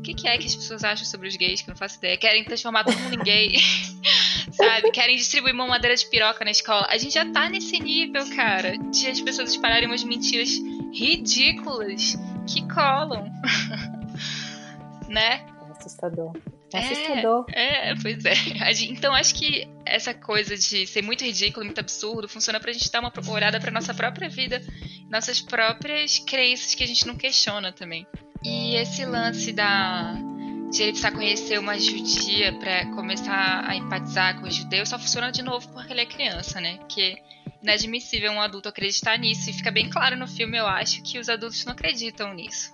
[0.00, 1.60] O que, que é que as pessoas acham sobre os gays?
[1.60, 2.16] Que eu não faço ideia.
[2.16, 3.56] Querem transformar todo mundo em gay.
[4.50, 4.90] sabe?
[4.90, 6.86] Querem distribuir uma madeira de piroca na escola.
[6.88, 10.50] A gente já tá nesse nível, cara, de as pessoas espalharem umas mentiras
[10.92, 13.30] ridículas que colam.
[15.06, 15.44] né?
[15.68, 16.32] É assustador.
[16.72, 17.46] É, é assustador.
[17.52, 18.34] É, pois é.
[18.90, 23.00] Então acho que essa coisa de ser muito ridículo, muito absurdo, funciona pra gente dar
[23.00, 24.62] uma olhada pra nossa própria vida,
[25.10, 28.06] nossas próprias crenças que a gente não questiona também.
[28.42, 30.14] E esse lance da
[30.70, 35.32] de ele precisar conhecer uma judia para começar a empatizar com os judeus só funciona
[35.32, 36.78] de novo porque ele é criança, né?
[36.88, 37.16] Que é
[37.60, 39.50] inadmissível um adulto acreditar nisso.
[39.50, 42.72] E fica bem claro no filme, eu acho, que os adultos não acreditam nisso.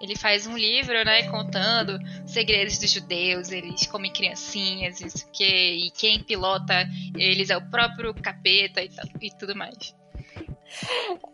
[0.00, 5.90] Ele faz um livro, né, contando segredos dos judeus, eles comem criancinhas, isso que, e
[5.90, 8.90] quem pilota eles é o próprio capeta e,
[9.20, 9.94] e tudo mais.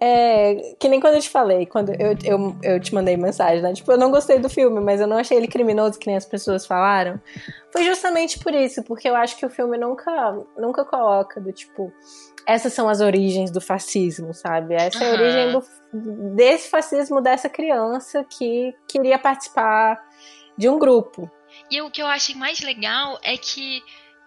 [0.01, 3.73] É, que nem quando eu te falei, quando eu, eu, eu te mandei mensagem, né?
[3.73, 6.25] Tipo, eu não gostei do filme, mas eu não achei ele criminoso, que nem as
[6.25, 7.21] pessoas falaram.
[7.73, 11.93] Foi justamente por isso, porque eu acho que o filme nunca, nunca coloca do tipo,
[12.47, 14.75] essas são as origens do fascismo, sabe?
[14.75, 20.01] Essa é a origem do, desse fascismo dessa criança que queria participar
[20.57, 21.31] de um grupo.
[21.71, 23.83] E o que eu achei mais legal é que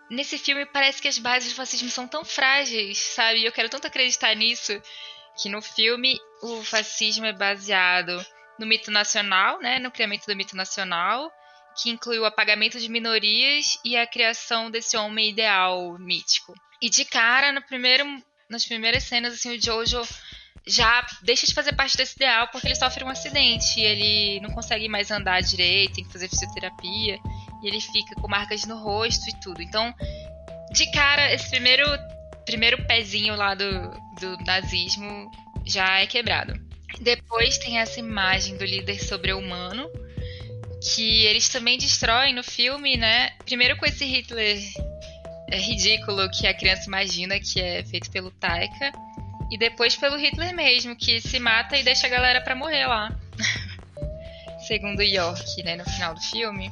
[0.10, 3.44] nesse filme parece que as bases do fascismo são tão frágeis, sabe?
[3.44, 4.82] Eu quero tanto acreditar nisso
[5.42, 8.26] que no filme o fascismo é baseado
[8.60, 11.32] no mito nacional, né, no criamento do mito nacional,
[11.80, 16.56] que inclui o apagamento de minorias e a criação desse homem ideal mítico.
[16.82, 18.04] E de cara, no primeiro,
[18.50, 20.02] nas primeiras cenas, assim, o Jojo
[20.66, 24.54] já deixa de fazer parte desse ideal porque ele sofre um acidente e ele não
[24.54, 27.20] consegue mais andar direito, tem que fazer fisioterapia
[27.62, 29.62] e ele fica com marcas no rosto e tudo.
[29.62, 29.94] Então,
[30.72, 31.86] de cara, esse primeiro
[32.46, 33.90] primeiro pezinho lá do,
[34.20, 35.30] do nazismo
[35.66, 36.54] já é quebrado.
[37.02, 39.90] Depois tem essa imagem do líder sobre-humano,
[40.82, 43.32] que eles também destroem no filme, né?
[43.46, 44.58] Primeiro com esse Hitler
[45.50, 48.92] é ridículo que a criança imagina que é feito pelo Taika,
[49.52, 53.14] e depois pelo Hitler mesmo, que se mata e deixa a galera pra morrer lá.
[54.68, 56.70] Segundo York, né, no final do filme.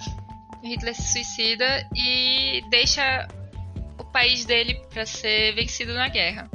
[0.68, 3.28] Hitler se suicida e deixa
[3.98, 6.50] o país dele para ser vencido na guerra.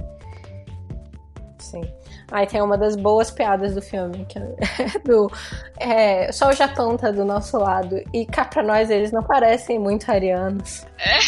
[1.58, 1.82] Sim.
[2.30, 5.30] Aí tem uma das boas piadas do filme, que é do.
[5.78, 8.02] É, só o Japão tá do nosso lado.
[8.12, 10.86] E cá pra nós eles não parecem muito arianos.
[10.98, 11.18] É.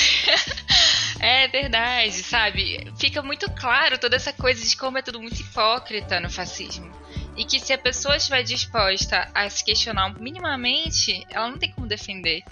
[1.45, 2.93] é verdade, sabe?
[2.99, 6.91] Fica muito claro toda essa coisa de como é tudo muito hipócrita no fascismo.
[7.37, 11.87] E que se a pessoa estiver disposta a se questionar minimamente, ela não tem como
[11.87, 12.43] defender.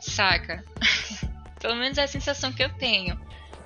[0.00, 0.64] Saca?
[1.60, 3.18] Pelo menos é a sensação que eu tenho.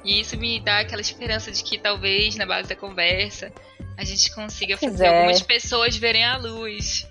[0.05, 3.51] E isso me dá aquela esperança de que talvez na base da conversa
[3.97, 5.19] a gente consiga fazer é.
[5.19, 7.09] algumas pessoas verem a luz.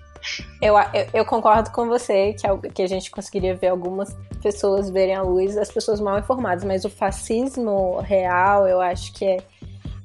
[0.60, 5.14] Eu, eu, eu, concordo com você que, que a gente conseguiria ver algumas pessoas verem
[5.14, 9.36] a luz, as pessoas mal informadas, mas o fascismo real, eu acho que, é,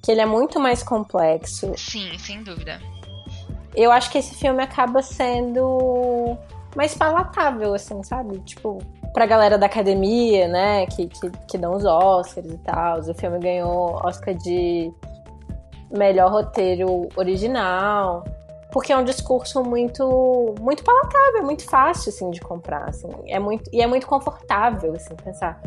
[0.02, 1.74] que ele é muito mais complexo.
[1.78, 2.82] Sim, sem dúvida.
[3.76, 6.38] Eu acho que esse filme acaba sendo
[6.76, 8.40] mais palatável, assim, sabe?
[8.40, 8.80] Tipo,
[9.20, 13.00] pra galera da academia, né, que, que, que dão os Oscars e tal.
[13.00, 14.94] O filme ganhou Oscar de
[15.92, 18.24] melhor roteiro original.
[18.72, 23.10] Porque é um discurso muito muito palatável, muito fácil assim de comprar, assim.
[23.28, 25.62] É muito e é muito confortável assim pensar.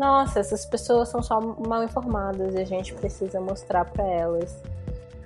[0.00, 4.62] Nossa, essas pessoas são só mal informadas e a gente precisa mostrar para elas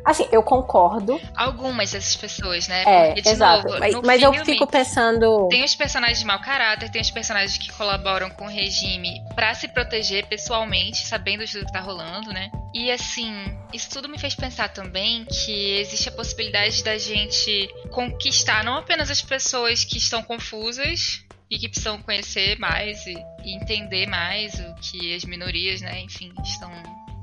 [0.05, 1.21] Assim, eu concordo.
[1.37, 2.83] Algumas dessas pessoas, né?
[2.83, 3.69] É, Porque, exato.
[3.69, 5.49] Novo, mas, mas filme, eu fico pensando.
[5.49, 9.55] Tem os personagens de mau caráter, tem os personagens que colaboram com o regime para
[9.55, 12.51] se proteger pessoalmente, sabendo de tudo que tá rolando, né?
[12.75, 13.33] E assim,
[13.73, 19.11] isso tudo me fez pensar também que existe a possibilidade da gente conquistar não apenas
[19.11, 25.15] as pessoas que estão confusas, e que precisam conhecer mais e, entender mais o que
[25.15, 26.73] as minorias, né, enfim, estão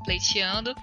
[0.06, 0.76] pleiteando,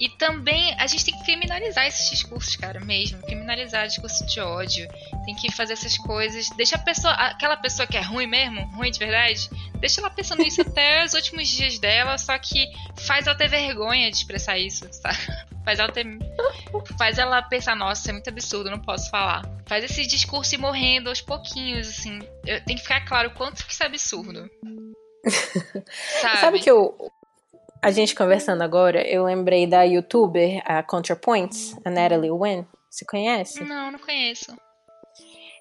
[0.00, 3.20] e também a gente tem que criminalizar esses discursos, cara, mesmo.
[3.22, 4.88] Criminalizar discurso de ódio.
[5.24, 6.48] Tem que fazer essas coisas.
[6.50, 10.42] Deixa a pessoa, aquela pessoa que é ruim mesmo, ruim de verdade, deixa ela pensando
[10.42, 14.86] isso até os últimos dias dela, só que faz ela ter vergonha de expressar isso,
[14.92, 15.18] sabe?
[15.64, 16.06] Faz ela ter.
[16.96, 19.42] Faz ela pensar, nossa, é muito absurdo, não posso falar.
[19.66, 22.20] Faz esse discurso ir morrendo aos pouquinhos, assim.
[22.64, 24.48] Tem que ficar claro o quanto que isso é absurdo.
[26.22, 26.38] Sabe?
[26.38, 27.10] Sabe que eu,
[27.82, 32.64] a gente conversando agora, eu lembrei da youtuber, a ContraPoints, a Natalie Wynn.
[32.90, 33.62] Você conhece?
[33.64, 34.56] Não, não conheço.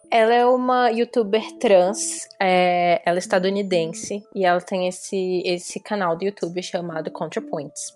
[0.10, 6.18] Ela é uma youtuber trans, é, ela é estadunidense e ela tem esse, esse canal
[6.18, 7.94] do YouTube chamado ContraPoints.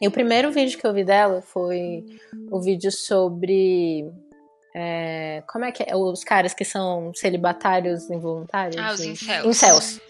[0.00, 2.04] E o primeiro vídeo que eu vi dela foi
[2.50, 4.10] o vídeo sobre.
[4.74, 5.94] É, como é que é?
[5.94, 8.76] Os caras que são celibatários involuntários?
[8.76, 9.46] Ah, os incels.
[9.46, 10.00] Incels.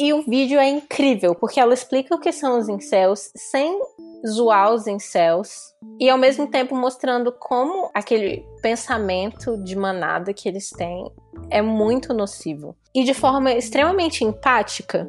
[0.00, 3.78] E o vídeo é incrível, porque ela explica o que são os incels sem
[4.26, 10.70] zoar os incels e ao mesmo tempo mostrando como aquele pensamento de manada que eles
[10.70, 11.04] têm
[11.50, 12.74] é muito nocivo.
[12.94, 15.06] E de forma extremamente empática,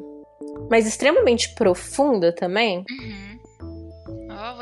[0.70, 2.84] mas extremamente profunda também.
[2.90, 3.31] Uhum.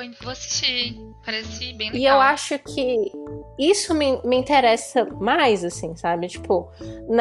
[0.00, 0.96] Oh, vou assistir.
[1.24, 2.00] Parece bem legal.
[2.00, 3.12] E eu acho que
[3.58, 6.28] isso me, me interessa mais, assim, sabe?
[6.28, 6.70] Tipo,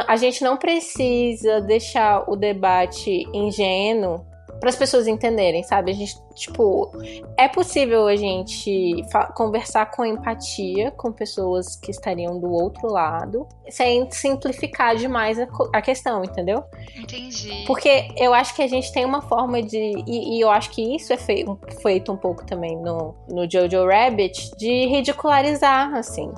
[0.07, 4.25] a gente não precisa deixar o debate ingênuo
[4.59, 5.91] para as pessoas entenderem, sabe?
[5.91, 6.91] A gente, tipo,
[7.37, 9.03] é possível a gente
[9.35, 15.81] conversar com empatia com pessoas que estariam do outro lado, sem simplificar demais a, a,
[15.81, 16.63] questão, entendeu?
[16.95, 17.63] Entendi.
[17.65, 20.03] Porque eu acho que a gente tem uma forma de.
[20.05, 23.85] E, e eu acho que isso é feito, feito um pouco também no, no Jojo
[23.85, 26.31] Rabbit, de ridicularizar, assim.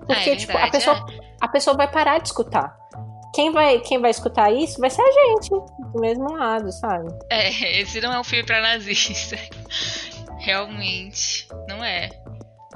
[0.00, 1.18] Porque, ah, é tipo, a pessoa, é.
[1.40, 2.76] a pessoa vai parar de escutar
[3.38, 7.08] quem vai, quem vai escutar isso vai ser a gente, do mesmo lado, sabe?
[7.30, 9.38] É, esse não é um filme pra nazista.
[10.40, 12.08] Realmente, não é.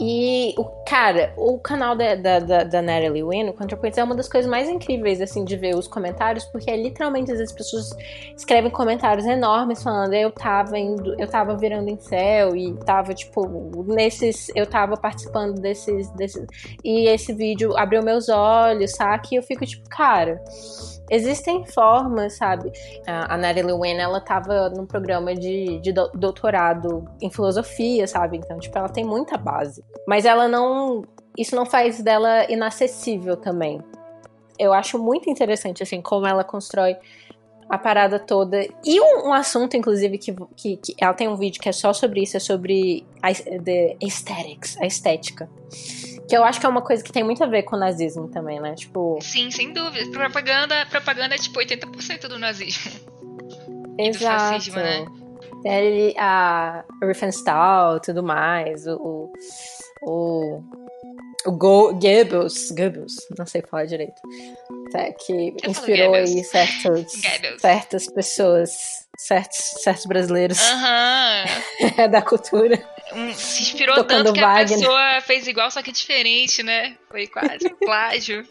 [0.00, 4.14] E, o cara, o canal da, da, da, da Natalie Wynn, o ContraPoints, é uma
[4.14, 7.56] das coisas mais incríveis, assim, de ver os comentários, porque é literalmente, às vezes, as
[7.56, 7.90] pessoas
[8.34, 13.84] escrevem comentários enormes falando, eu tava indo, eu tava virando em céu e tava, tipo,
[13.86, 16.46] nesses, eu tava participando desses, desses,
[16.82, 19.28] e esse vídeo abriu meus olhos, sabe?
[19.32, 20.42] E eu fico, tipo, cara
[21.10, 22.72] existem formas, sabe?
[23.06, 28.38] A, Natalie Wynn, ela tava num programa de, de doutorado em filosofia, sabe?
[28.38, 29.84] Então, tipo, ela tem muita base.
[30.06, 31.02] Mas ela não.
[31.36, 33.80] Isso não faz dela inacessível também.
[34.58, 36.96] Eu acho muito interessante, assim, como ela constrói
[37.68, 38.66] a parada toda.
[38.84, 41.92] E um, um assunto, inclusive, que, que, que, ela tem um vídeo que é só
[41.94, 45.48] sobre isso, é sobre a, the aesthetics, a estética.
[46.28, 48.28] Que eu acho que é uma coisa que tem muito a ver com o nazismo
[48.28, 48.74] também, né?
[48.74, 49.18] Tipo.
[49.20, 50.10] Sim, sem dúvida.
[50.10, 52.92] Propaganda, propaganda é tipo 80% do nazismo.
[53.98, 54.44] Exato.
[54.44, 55.06] Do fascismo, né?
[55.64, 59.32] Ele, a Riefenstahl e tudo mais, o.
[60.02, 60.62] o,
[61.46, 64.20] o Go, Goebbels, Goebbels, não sei falar direito,
[64.92, 67.12] tá, que Eu inspirou aí certas,
[67.60, 72.08] certas pessoas certos, certos brasileiros uhum.
[72.10, 72.82] da cultura.
[73.14, 74.64] Um, se inspirou Tocando tanto que Wagner.
[74.64, 76.96] a pessoa fez igual, só que diferente, né?
[77.10, 78.46] Foi quase um plágio.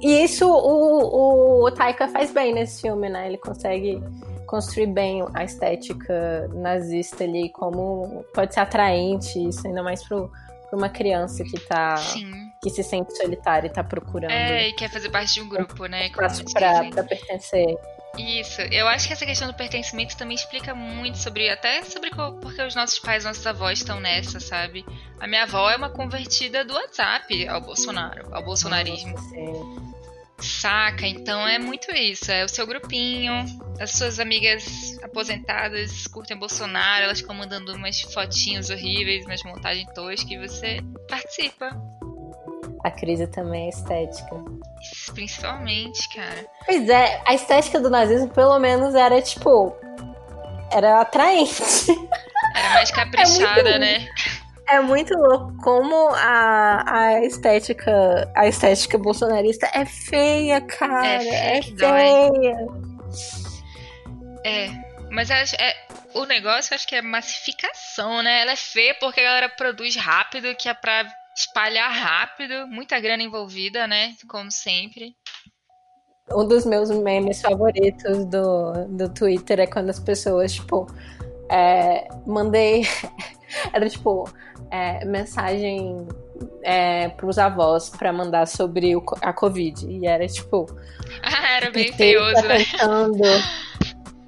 [0.00, 3.26] e isso o, o, o Taika faz bem nesse filme, né?
[3.26, 4.02] Ele consegue
[4.46, 10.30] construir bem a estética nazista ali, como pode ser atraente, isso ainda mais pro,
[10.68, 11.96] pra uma criança que tá.
[11.96, 12.30] Sim.
[12.62, 14.30] que se sente solitária e tá procurando.
[14.30, 16.08] É, e quer fazer parte de um grupo, né?
[16.08, 17.76] Espaço pra, pra pertencer.
[18.18, 22.10] Isso, eu acho que essa questão do pertencimento também explica muito sobre, até sobre
[22.40, 24.84] porque os nossos pais, nossos avós estão nessa, sabe?
[25.18, 29.14] A minha avó é uma convertida do WhatsApp ao Bolsonaro, ao bolsonarismo.
[30.38, 31.06] Saca?
[31.06, 32.30] Então é muito isso.
[32.30, 33.32] É o seu grupinho,
[33.80, 40.30] as suas amigas aposentadas curtem Bolsonaro, elas ficam mandando umas fotinhos horríveis, umas montagens toscas
[40.30, 41.70] e você participa.
[42.84, 44.34] A crise também é estética.
[45.14, 46.46] Principalmente, cara.
[46.66, 49.76] Pois é, a estética do nazismo pelo menos era tipo.
[50.70, 51.62] Era atraente.
[52.56, 53.78] Era mais caprichada, é muito...
[53.78, 54.08] né?
[54.68, 61.22] É muito louco como a, a estética a estética bolsonarista é feia, cara.
[61.22, 62.56] É, é feia.
[64.44, 64.70] É,
[65.10, 65.76] mas é, é,
[66.14, 68.40] o negócio acho que é massificação, né?
[68.40, 71.04] Ela é feia porque a galera produz rápido, que é pra
[71.36, 74.14] espalhar rápido, muita grana envolvida, né?
[74.28, 75.14] Como sempre.
[76.30, 80.86] Um dos meus memes favoritos do, do Twitter é quando as pessoas, tipo,
[81.50, 82.82] é, mandei.
[83.72, 84.24] Era tipo,
[84.70, 86.06] é, mensagem
[86.62, 89.86] é, pros avós para mandar sobre o, a Covid.
[89.86, 90.66] E era tipo.
[91.22, 92.64] Ah, era bem feioso, tá né?
[92.64, 93.22] Tentando,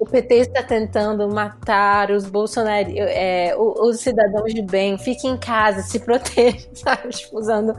[0.05, 4.97] o PT está tentando matar os bolsonaristas, é, os cidadãos de bem.
[4.97, 7.09] Fiquem em casa, se protejam, sabe?
[7.09, 7.75] Tipo, usando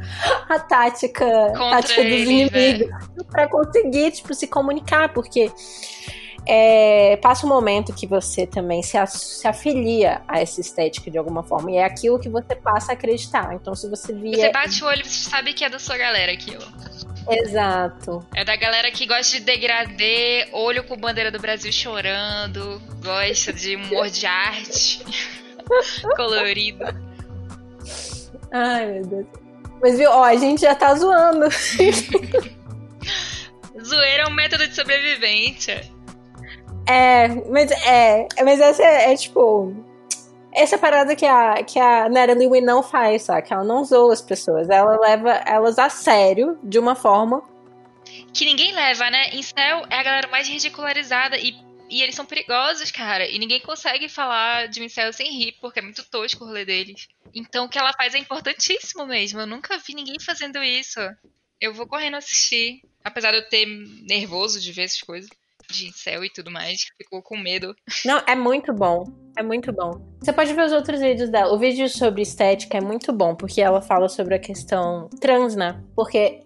[0.48, 2.98] a tática, tática dos inimigos né?
[3.30, 5.50] para conseguir, tipo, se comunicar, porque
[6.44, 11.44] é, passa um momento que você também se, se, afilia a essa estética de alguma
[11.44, 11.70] forma.
[11.70, 13.54] E é aquilo que você passa a acreditar.
[13.54, 14.36] Então, se você via.
[14.36, 16.64] Você bate o olho, você sabe que é da sua galera aquilo.
[17.28, 18.24] Exato.
[18.34, 23.76] É da galera que gosta de degradê, olho com bandeira do Brasil chorando, gosta de
[23.76, 25.04] humor de arte
[26.16, 26.84] colorido.
[28.52, 29.26] Ai, meu Deus.
[29.82, 31.46] Mas viu, ó, a gente já tá zoando.
[33.84, 35.82] Zoeira é um método de sobrevivência.
[36.88, 39.74] É, mas é, mas essa é, é, tipo.
[40.56, 43.46] Essa parada que a, que a Natalie Wynn não faz, sabe?
[43.46, 44.70] Que ela não zoa as pessoas.
[44.70, 47.42] Ela leva elas a sério de uma forma.
[48.32, 49.34] Que ninguém leva, né?
[49.34, 51.54] Incel é a galera mais ridicularizada e,
[51.90, 53.28] e eles são perigosos, cara.
[53.28, 57.06] E ninguém consegue falar de Incel sem rir, porque é muito tosco o rolê deles.
[57.34, 59.40] Então o que ela faz é importantíssimo mesmo.
[59.40, 61.00] Eu nunca vi ninguém fazendo isso.
[61.60, 62.80] Eu vou correndo assistir.
[63.04, 63.66] Apesar de eu ter
[64.08, 65.28] nervoso de ver essas coisas
[65.70, 67.74] de céu e tudo mais, ficou com medo.
[68.04, 69.04] Não, é muito bom.
[69.38, 70.00] É muito bom.
[70.20, 71.52] Você pode ver os outros vídeos dela.
[71.52, 75.82] O vídeo sobre estética é muito bom, porque ela fala sobre a questão trans, né?
[75.94, 76.40] Porque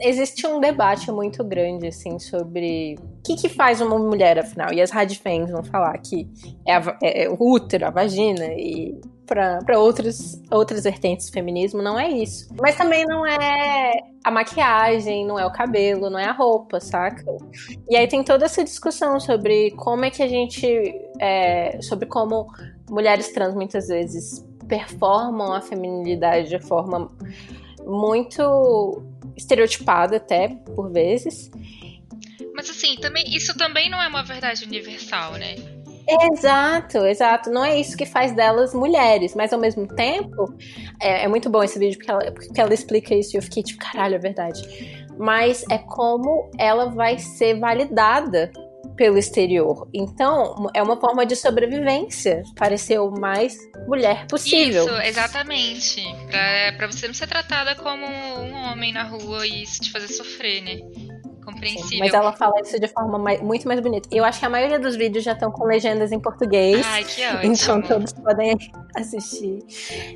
[0.00, 4.72] existe um debate muito grande, assim, sobre o que, que faz uma mulher, afinal.
[4.72, 6.28] E as radfans vão falar que
[6.66, 9.00] é, a, é, é o útero, a vagina, e
[9.32, 12.48] para outras, outras vertentes do feminismo, não é isso.
[12.60, 17.24] Mas também não é a maquiagem, não é o cabelo, não é a roupa, saca?
[17.88, 20.66] E aí tem toda essa discussão sobre como é que a gente.
[21.18, 22.46] É, sobre como
[22.90, 27.10] mulheres trans muitas vezes performam a feminilidade de forma
[27.86, 29.02] muito
[29.36, 31.50] estereotipada até por vezes.
[32.54, 35.56] Mas assim, também isso também não é uma verdade universal, né?
[36.06, 37.50] Exato, exato.
[37.50, 40.54] Não é isso que faz delas mulheres, mas ao mesmo tempo
[41.00, 43.62] é, é muito bom esse vídeo porque ela, porque ela explica isso e eu fiquei
[43.62, 44.62] tipo, caralho, é verdade.
[45.18, 48.50] Mas é como ela vai ser validada
[48.96, 49.88] pelo exterior.
[49.92, 54.84] Então, é uma forma de sobrevivência, parecer o mais mulher possível.
[54.84, 56.02] Isso, exatamente.
[56.30, 60.08] Pra, pra você não ser tratada como um homem na rua e isso te fazer
[60.08, 60.80] sofrer, né?
[61.44, 61.98] Compreensível.
[61.98, 64.08] Mas ela fala isso de forma mais, muito mais bonita.
[64.12, 66.84] Eu acho que a maioria dos vídeos já estão com legendas em português.
[66.86, 67.52] Ai, que ótimo.
[67.52, 68.56] Então todos podem
[68.96, 69.58] assistir.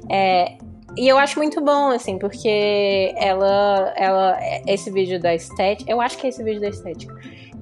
[0.08, 0.56] É,
[0.96, 6.16] e eu acho muito bom, assim, porque ela, ela, esse vídeo da estética, eu acho
[6.16, 7.14] que é esse vídeo da estética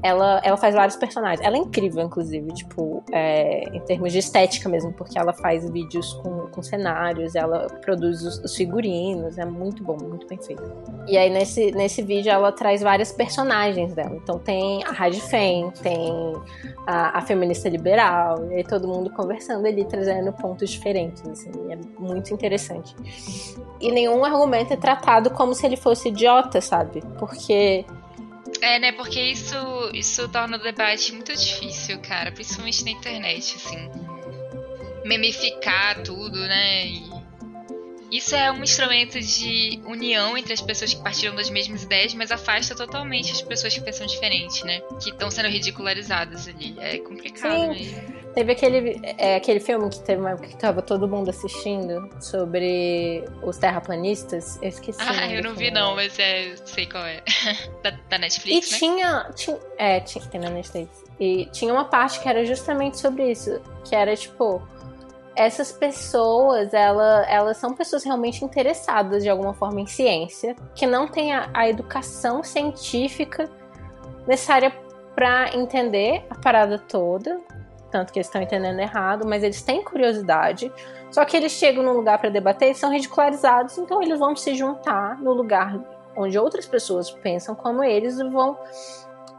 [0.04, 1.40] ela, ela faz vários personagens.
[1.40, 6.12] Ela é incrível, inclusive, tipo, é, em termos de estética mesmo, porque ela faz vídeos
[6.22, 10.62] com, com cenários, ela produz os, os, figurinos, é muito bom, muito bem feito.
[11.08, 14.14] E aí, nesse, nesse vídeo, ela traz várias personagens dela.
[14.14, 16.34] Então, tem a Rádio Fem, tem
[16.86, 21.78] a, a, feminista liberal, e aí todo mundo conversando ali, trazendo pontos diferentes, assim, é
[21.98, 22.94] muito interessante.
[23.80, 27.02] E nenhum argumento é tratado como se ele fosse idiota, sabe?
[27.18, 27.86] Porque
[28.60, 28.92] É, né?
[28.92, 29.56] Porque isso,
[29.92, 32.32] isso torna o debate muito difícil, cara.
[32.32, 33.90] Principalmente na internet, assim.
[35.04, 36.86] Memificar tudo, né?
[36.86, 37.14] E
[38.10, 42.30] isso é um instrumento de união entre as pessoas que partilham das mesmas ideias, mas
[42.30, 44.80] afasta totalmente as pessoas que pensam diferente, né?
[45.02, 46.76] Que estão sendo ridicularizadas ali.
[46.78, 47.68] É complicado Sim.
[47.70, 48.23] mesmo.
[48.34, 53.24] Teve aquele, é, aquele filme que teve uma época que tava todo mundo assistindo sobre
[53.42, 54.58] os terraplanistas.
[54.60, 54.98] Eu esqueci.
[55.00, 57.22] Ah, eu não vi não, mas é, sei qual é.
[57.82, 58.78] da, da, Netflix, e né?
[58.78, 59.58] Tinha, tinha.
[59.78, 61.04] É, tinha, tem na Netflix.
[61.20, 63.60] E tinha uma parte que era justamente sobre isso.
[63.84, 64.60] Que era tipo
[65.36, 71.08] essas pessoas, ela, elas são pessoas realmente interessadas de alguma forma em ciência, que não
[71.08, 73.50] têm a, a educação científica
[74.26, 74.72] necessária
[75.14, 77.40] para entender a parada toda,
[77.94, 80.72] tanto que eles estão entendendo errado, mas eles têm curiosidade.
[81.12, 84.52] Só que eles chegam num lugar para debater e são ridicularizados, então eles vão se
[84.56, 85.78] juntar no lugar
[86.16, 88.58] onde outras pessoas pensam como eles e vão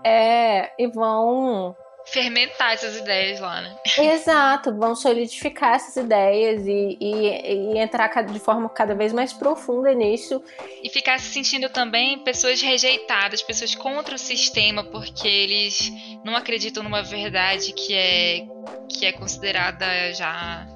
[0.05, 1.75] é, e vão
[2.05, 3.75] fermentar essas ideias lá, né?
[3.97, 9.93] Exato, vão solidificar essas ideias e, e, e, entrar de forma cada vez mais profunda
[9.93, 10.41] nisso.
[10.83, 15.91] E ficar se sentindo também pessoas rejeitadas, pessoas contra o sistema, porque eles
[16.23, 18.45] não acreditam numa verdade que é,
[18.87, 20.67] que é considerada já.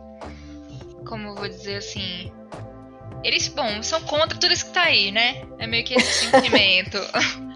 [1.07, 2.31] Como eu vou dizer assim.
[3.23, 5.43] Eles, bom, são contra tudo isso que tá aí, né?
[5.59, 6.97] É meio que esse sentimento.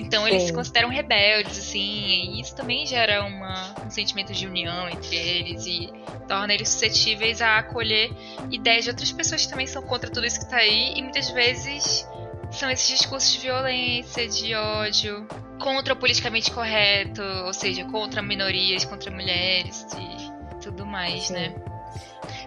[0.00, 0.48] Então eles Sim.
[0.48, 5.66] se consideram rebeldes, assim, e isso também gera uma, um sentimento de união entre eles
[5.66, 5.92] e
[6.26, 8.10] torna eles suscetíveis a acolher
[8.50, 11.28] ideias de outras pessoas que também são contra tudo isso que tá aí, e muitas
[11.30, 12.08] vezes
[12.50, 15.28] são esses discursos de violência, de ódio,
[15.60, 21.34] contra o politicamente correto, ou seja, contra minorias, contra mulheres e tudo mais, Sim.
[21.34, 21.54] né?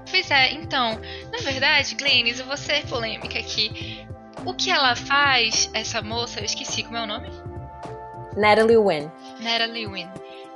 [0.09, 0.99] Pois é, então,
[1.31, 4.05] na verdade, Glennis, eu vou ser polêmica aqui.
[4.45, 7.29] O que ela faz, essa moça, eu esqueci como é o nome?
[8.36, 9.09] Natalie Wynn.
[9.41, 10.09] Natalie Wynn.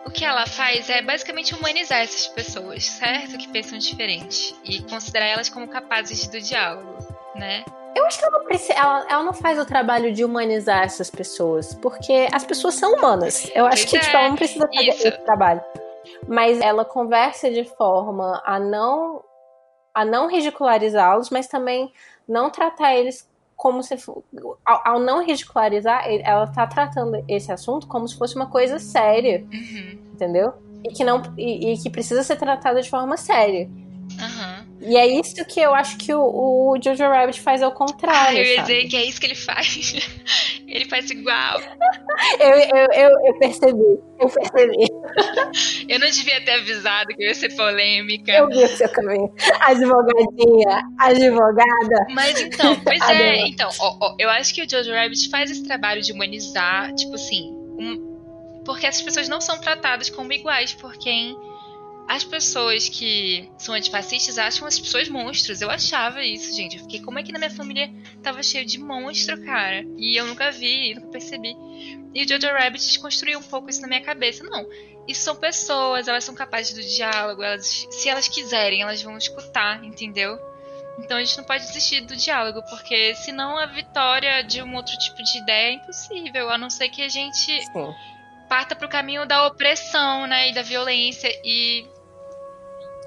[0.05, 3.37] O que ela faz é basicamente humanizar essas pessoas, certo?
[3.37, 4.55] Que pensam diferente.
[4.63, 6.97] E considerar elas como capazes do diálogo,
[7.35, 7.65] né?
[7.93, 8.37] Eu acho que ela
[8.75, 13.51] ela, ela, não faz o trabalho de humanizar essas pessoas, porque as pessoas são humanas.
[13.53, 15.07] Eu acho pois que é, tipo, ela não precisa fazer isso.
[15.07, 15.61] esse trabalho.
[16.27, 19.23] Mas ela conversa de forma a não
[19.93, 21.91] a não ridicularizá-los, mas também
[22.27, 23.27] não tratar eles
[23.57, 23.95] como se
[24.63, 29.43] ao, ao, não ridicularizar, ela tá tratando esse assunto como se fosse uma coisa séria,
[29.51, 29.99] uhum.
[30.13, 30.53] entendeu?
[30.85, 33.67] E que não e, e, que precisa ser tratada de forma séria.
[33.67, 34.56] Uhum.
[34.87, 38.37] E é isso que eu acho que o, o Jojo Rabbit faz ao contrário.
[38.37, 39.93] Ah, eu ia dizer que é isso que ele faz.
[40.65, 41.59] ele faz igual.
[42.39, 44.87] eu, eu, eu, eu, percebi, eu percebi.
[45.89, 48.31] eu não devia ter avisado que ia ser polêmica.
[48.31, 49.29] Eu vi o seu caminho.
[49.59, 52.05] Advogadinha, advogada.
[52.11, 55.65] Mas então, pois é, então, ó, ó, eu acho que o Jojo Rabbit faz esse
[55.65, 60.95] trabalho de humanizar, tipo assim, um, porque essas pessoas não são tratadas como iguais por
[60.97, 61.35] quem
[62.07, 65.61] as pessoas que são antifascistas acham as pessoas monstros.
[65.61, 66.77] Eu achava isso, gente.
[66.77, 67.91] Eu fiquei, como é que na minha família
[68.23, 69.85] tava cheio de monstro, cara?
[69.97, 71.55] E eu nunca vi, nunca percebi.
[72.13, 74.43] E o Jojo Rabbit desconstruiu um pouco isso na minha cabeça.
[74.43, 74.65] Não,
[75.07, 79.83] isso são pessoas, elas são capazes do diálogo, elas, se elas quiserem, elas vão escutar,
[79.83, 80.39] entendeu?
[80.99, 84.97] Então a gente não pode desistir do diálogo, porque senão a vitória de um outro
[84.97, 87.95] tipo de ideia é impossível, a não ser que a gente Sim.
[88.49, 91.29] parta pro caminho da opressão, né, e da violência.
[91.43, 91.85] E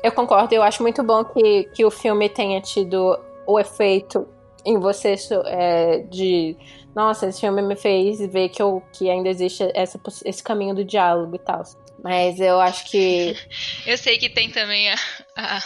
[0.02, 4.26] eu concordo, eu acho muito bom que, que o filme tenha tido o efeito
[4.64, 5.14] em você
[5.46, 6.56] é, de
[6.94, 10.84] nossa, esse filme me fez ver que, eu, que ainda existe essa, esse caminho do
[10.84, 11.62] diálogo e tal.
[12.02, 13.36] Mas eu acho que.
[13.86, 14.96] eu sei que tem também a,
[15.36, 15.62] a,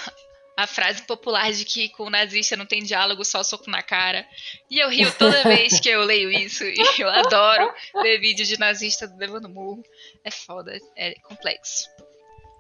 [0.58, 4.26] a, frase popular de que com o nazista não tem diálogo, só soco na cara.
[4.70, 6.64] E eu rio toda vez que eu leio isso.
[6.64, 7.72] E eu adoro
[8.02, 9.82] ver vídeo de nazista levando murro.
[10.24, 11.88] É foda, é complexo.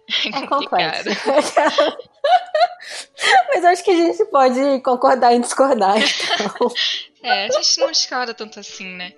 [0.34, 1.08] É complexo.
[3.48, 6.70] Mas acho que a gente pode concordar em discordar, então.
[7.22, 9.14] é, a gente não discorda tanto assim, né?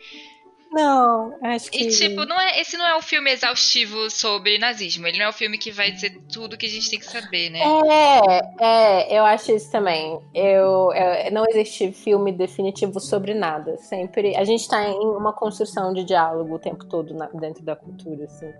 [0.72, 1.84] Não, acho que.
[1.84, 5.07] E tipo, não é, esse não é um filme exaustivo sobre nazismo.
[5.07, 7.07] Ele não é o um filme que vai dizer tudo que a gente tem que
[7.07, 7.61] saber, né?
[7.89, 10.20] É, é, eu acho isso também.
[10.34, 13.78] Eu, eu não existe filme definitivo sobre nada.
[13.78, 14.37] Sempre.
[14.37, 18.24] A gente tá em uma construção de diálogo o tempo todo na, dentro da cultura,
[18.24, 18.53] assim.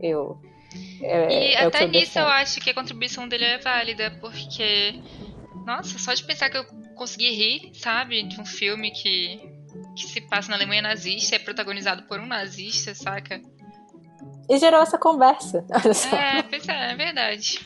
[0.00, 0.38] Eu.
[1.00, 5.00] É, e é até nisso eu acho que a contribuição dele é válida, porque.
[5.66, 6.64] Nossa, só de pensar que eu
[6.94, 8.22] consegui rir, sabe?
[8.22, 9.40] De um filme que,
[9.96, 13.40] que se passa na Alemanha nazista, é protagonizado por um nazista, saca?
[14.48, 15.64] E gerou essa conversa.
[15.72, 16.14] Olha só.
[16.14, 17.60] É, pois é, é verdade.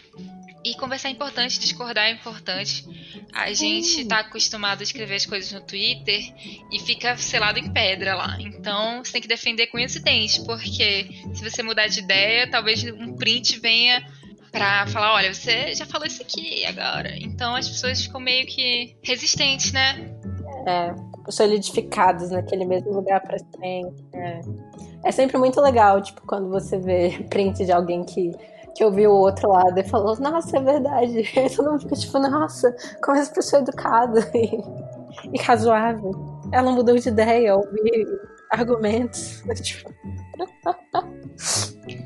[0.65, 2.85] E conversar é importante, discordar é importante.
[3.33, 6.21] A gente tá acostumado a escrever as coisas no Twitter
[6.73, 8.37] e fica selado em pedra lá.
[8.41, 12.85] Então você tem que defender com esse dente, porque se você mudar de ideia, talvez
[12.85, 14.05] um print venha
[14.51, 17.17] pra falar, olha, você já falou isso aqui agora.
[17.17, 20.13] Então as pessoas ficam meio que resistentes, né?
[20.67, 20.95] É,
[21.31, 24.05] solidificados naquele mesmo lugar para sempre.
[24.13, 24.41] É.
[25.05, 28.33] é sempre muito legal, tipo, quando você vê print de alguém que
[28.79, 31.23] que ouviu o outro lado e falou, nossa, é verdade.
[31.37, 36.13] E todo mundo fica tipo, nossa, como essa pessoa é educada e, e razoável.
[36.53, 38.07] Ela mudou de ideia, ouvir
[38.53, 39.43] argumentos.
[39.61, 39.93] Tipo...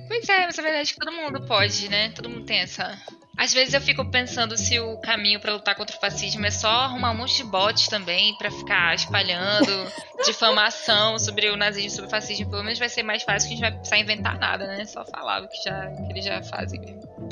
[0.09, 2.11] Pois é, mas a verdade é que todo mundo pode, né?
[2.13, 2.97] Todo mundo tem essa.
[3.37, 6.69] Às vezes eu fico pensando se o caminho para lutar contra o fascismo é só
[6.69, 9.91] arrumar um monte de bots também para ficar espalhando
[10.25, 12.51] difamação sobre o nazismo, sobre o fascismo.
[12.51, 14.85] Pelo menos vai ser mais fácil que a gente vai precisar inventar nada, né?
[14.85, 16.81] Só falar o que, já, que eles já fazem.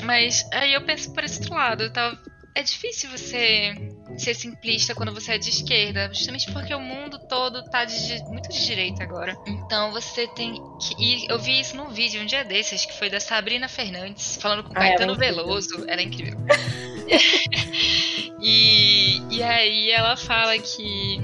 [0.03, 1.91] Mas aí eu penso por esse outro lado.
[1.91, 2.17] Tá?
[2.53, 3.73] É difícil você
[4.17, 8.49] ser simplista quando você é de esquerda, justamente porque o mundo todo tá de, muito
[8.49, 9.37] de direita agora.
[9.47, 10.95] Então você tem que.
[10.99, 14.63] E eu vi isso num vídeo um dia desses, que foi da Sabrina Fernandes, falando
[14.63, 15.85] com o ah, Caetano Veloso.
[15.87, 16.39] Era incrível.
[18.41, 21.21] e, e aí ela fala que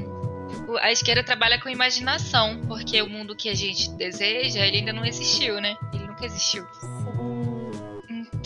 [0.80, 5.05] a esquerda trabalha com imaginação, porque o mundo que a gente deseja, ele ainda não
[5.05, 5.75] existiu, né?
[5.93, 6.65] Ele nunca existiu.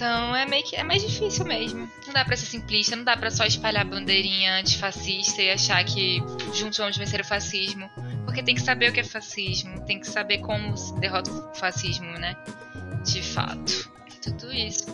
[0.02, 1.88] Então é meio que é mais difícil mesmo.
[2.08, 6.18] Não dá pra ser simplista, não dá pra só espalhar bandeirinha antifascista e achar que
[6.56, 7.88] juntos vamos vencer o fascismo.
[8.26, 11.54] Porque tem que saber o que é fascismo, tem que saber como se derrota o
[11.54, 12.36] fascismo, né?
[13.06, 13.92] De fato.
[14.24, 14.88] Tudo isso.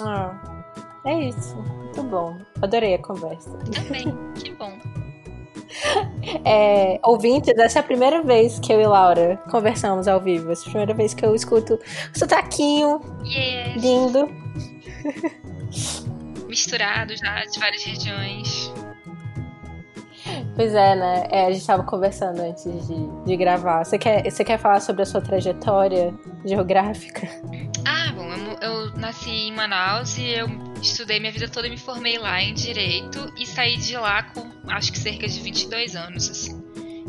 [0.00, 0.64] Ah,
[1.04, 1.56] é isso.
[1.56, 2.38] Muito bom.
[2.62, 3.50] Adorei a conversa.
[3.50, 4.06] Também,
[4.40, 4.78] que bom.
[6.44, 10.50] É, ouvintes, essa é a primeira vez que eu e Laura conversamos ao vivo.
[10.50, 13.82] Essa é a primeira vez que eu escuto o sotaquinho yes.
[13.82, 14.28] lindo.
[16.48, 18.72] Misturado já de várias regiões.
[20.56, 21.26] Pois é, né?
[21.30, 23.84] É, a gente estava conversando antes de, de gravar.
[23.84, 26.12] Você quer, você quer falar sobre a sua trajetória
[26.44, 27.28] geográfica?
[27.86, 30.48] Ah, bom, eu, eu nasci em Manaus e eu
[30.80, 34.50] estudei minha vida toda e me formei lá em Direito e saí de lá com
[34.68, 36.62] acho que cerca de 22 anos, assim.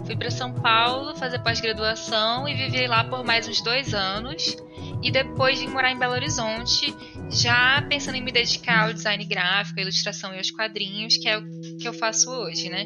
[0.06, 4.58] Fui para São Paulo fazer pós-graduação e vivi lá por mais uns dois anos.
[5.04, 6.94] E depois vim morar em Belo Horizonte,
[7.30, 11.38] já pensando em me dedicar ao design gráfico, à ilustração e aos quadrinhos, que é
[11.38, 11.44] o
[11.78, 12.86] que eu faço hoje, né?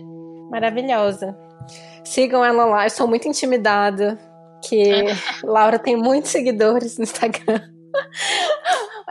[0.49, 1.36] Maravilhosa.
[2.03, 4.19] Sigam ela lá, eu sou muito intimidada,
[4.63, 5.05] que
[5.43, 7.61] Laura tem muitos seguidores no Instagram.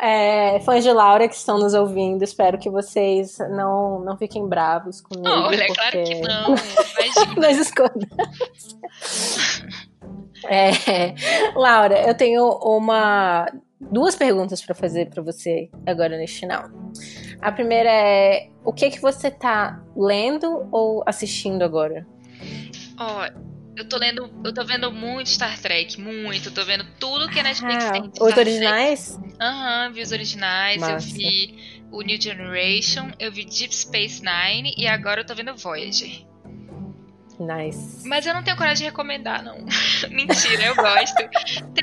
[0.01, 5.01] É, fãs de Laura que estão nos ouvindo, espero que vocês não, não fiquem bravos
[5.01, 5.29] comigo.
[5.29, 5.75] Olha, porque...
[5.75, 6.55] claro que não.
[7.41, 8.77] Nós escondemos.
[10.47, 11.15] É,
[11.55, 13.47] Laura, eu tenho uma
[13.81, 16.69] duas perguntas para fazer para você agora neste final.
[17.41, 22.07] A primeira é o que que você tá lendo ou assistindo agora?
[22.99, 26.49] Ó, oh, eu tô lendo, eu tô vendo muito Star Trek, muito.
[26.49, 28.11] Eu tô vendo tudo que a Netflix ah, tem.
[28.21, 29.21] Os originais?
[29.41, 30.81] Aham, uhum, vi os originais.
[30.81, 31.09] Massa.
[31.09, 35.57] Eu vi o New Generation, eu vi Deep Space Nine e agora eu tô vendo
[35.57, 36.25] Voyager.
[37.39, 38.07] Nice.
[38.07, 39.57] Mas eu não tenho coragem de recomendar, não.
[40.11, 41.21] Mentira, eu gosto.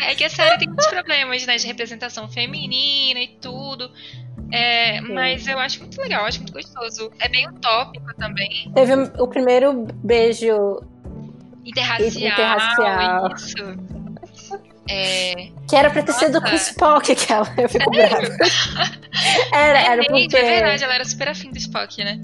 [0.01, 1.57] É que a série tem muitos problemas, né?
[1.57, 3.91] De representação feminina e tudo.
[4.51, 7.11] É, mas eu acho muito legal, acho muito gostoso.
[7.19, 8.71] É bem utópico também.
[8.73, 10.81] Teve o primeiro beijo
[11.65, 12.33] Interracial.
[12.33, 13.35] Interracial.
[13.35, 14.51] Isso.
[14.89, 15.49] É...
[15.67, 16.25] Que era pra ter Nossa.
[16.25, 17.47] sido com o Spock aquela.
[17.57, 18.37] Eu fico Sério?
[18.37, 18.91] brava.
[19.53, 20.37] Era, é era porque...
[20.37, 22.21] É verdade, ela era super afim do Spock, né?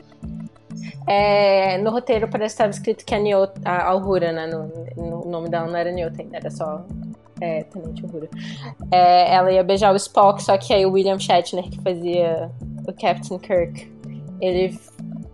[1.07, 4.47] É, no roteiro parece que estava escrito que a Neo, a Alhura, né?
[4.47, 4.67] No,
[4.97, 6.85] no, o nome dela não era Newton, era só
[7.39, 8.27] é, Tenente Alhura.
[8.91, 12.51] É, ela ia beijar o Spock, só que aí o William Shatner, que fazia
[12.85, 13.89] o Captain Kirk,
[14.41, 14.77] ele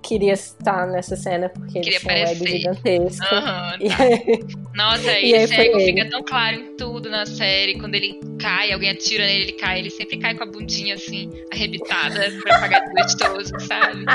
[0.03, 3.25] queria estar nessa cena porque queria ele tinha um ego gigantesco.
[3.33, 4.03] Uhum, e tá.
[4.03, 4.39] aí...
[4.75, 7.79] Nossa, e, esse ego fica tão claro em tudo na série.
[7.79, 9.79] Quando ele cai, alguém atira nele, ele cai.
[9.79, 14.05] Ele sempre cai com a bundinha assim, arrebitada, pra pagar de gostoso, sabe?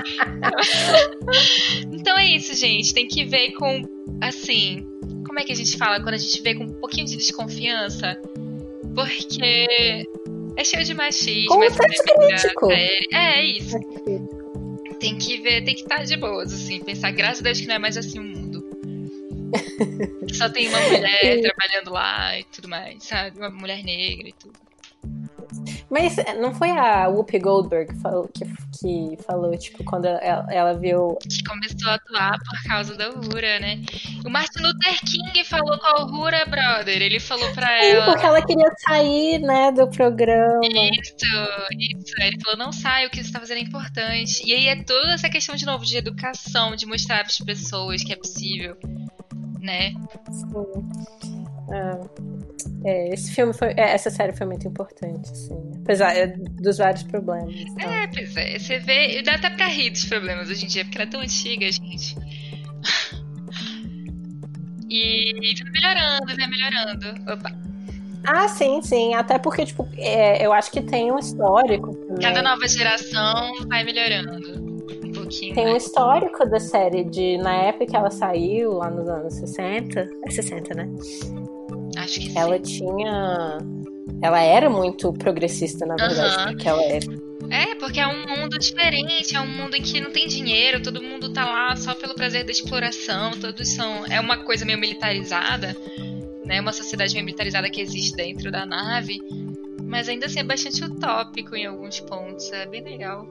[1.93, 2.93] então é isso, gente.
[2.93, 3.83] Tem que ver com,
[4.23, 4.87] assim,
[5.27, 8.21] como é que a gente fala quando a gente vê com um pouquinho de desconfiança?
[8.95, 9.67] Porque
[10.57, 11.49] é cheio de machismo.
[11.49, 12.71] Como é crítico.
[12.73, 13.77] É, é isso.
[13.77, 14.38] É
[14.99, 17.77] tem que ver, tem que estar de boas, assim, pensar, graças a Deus que não
[17.77, 18.65] é mais assim o mundo.
[20.35, 23.39] Só tem uma mulher trabalhando lá e tudo mais, sabe?
[23.39, 24.68] Uma mulher negra e tudo.
[25.91, 28.45] Mas não foi a Whoopi Goldberg que, falou, que,
[28.79, 31.17] que falou, tipo, quando ela, ela, viu.
[31.23, 33.81] Que começou a atuar por causa da Uhura, né?
[34.25, 37.01] O Martin Luther King falou com a Uhura, brother.
[37.01, 38.05] Ele falou pra ela.
[38.05, 40.61] Sim, porque ela queria sair, né, do programa.
[40.63, 41.15] Isso,
[41.79, 42.15] isso.
[42.21, 44.43] Ele falou: não sai, o que você tá fazendo é importante.
[44.47, 48.05] E aí é toda essa questão, de novo, de educação, de mostrar para as pessoas
[48.05, 48.77] que é possível,
[49.61, 49.95] né?
[50.31, 51.38] Sim.
[51.71, 52.01] Ah,
[52.85, 53.69] é, esse filme foi.
[53.71, 55.73] É, essa série foi muito importante, assim.
[55.83, 57.55] Apesar é, dos vários problemas.
[57.55, 57.91] Então.
[57.91, 58.59] É, pois é.
[58.59, 59.23] Você vê.
[59.23, 62.17] Dá até pra rir dos problemas hoje em dia, porque ela é tão antiga, gente.
[64.91, 67.31] E vai melhorando, vai melhorando.
[67.31, 67.53] Opa.
[68.25, 69.15] Ah, sim, sim.
[69.15, 71.95] Até porque, tipo, é, eu acho que tem um histórico.
[71.95, 72.23] Também.
[72.23, 74.68] Cada nova geração vai melhorando.
[75.29, 75.55] Pouquinho.
[75.55, 80.09] Tem um histórico da série de na época que ela saiu, lá nos anos 60.
[80.25, 80.89] É 60, né?
[81.97, 82.63] Acho que ela sim.
[82.63, 83.59] tinha.
[84.23, 86.45] Ela era muito progressista, na verdade, Aham.
[86.53, 87.29] naquela época.
[87.51, 91.03] É, porque é um mundo diferente, é um mundo em que não tem dinheiro, todo
[91.03, 94.05] mundo tá lá só pelo prazer da exploração, todos são.
[94.07, 95.77] É uma coisa meio militarizada,
[96.45, 96.61] né?
[96.61, 99.19] Uma sociedade meio militarizada que existe dentro da nave.
[99.83, 102.51] Mas ainda assim é bastante utópico em alguns pontos.
[102.53, 103.27] É bem legal.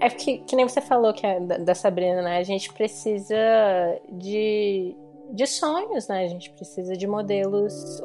[0.00, 2.38] É que, que nem você falou que é da, da Sabrina, né?
[2.38, 3.36] A gente precisa
[4.08, 4.94] de,
[5.32, 6.24] de sonhos, né?
[6.24, 8.00] A gente precisa de modelos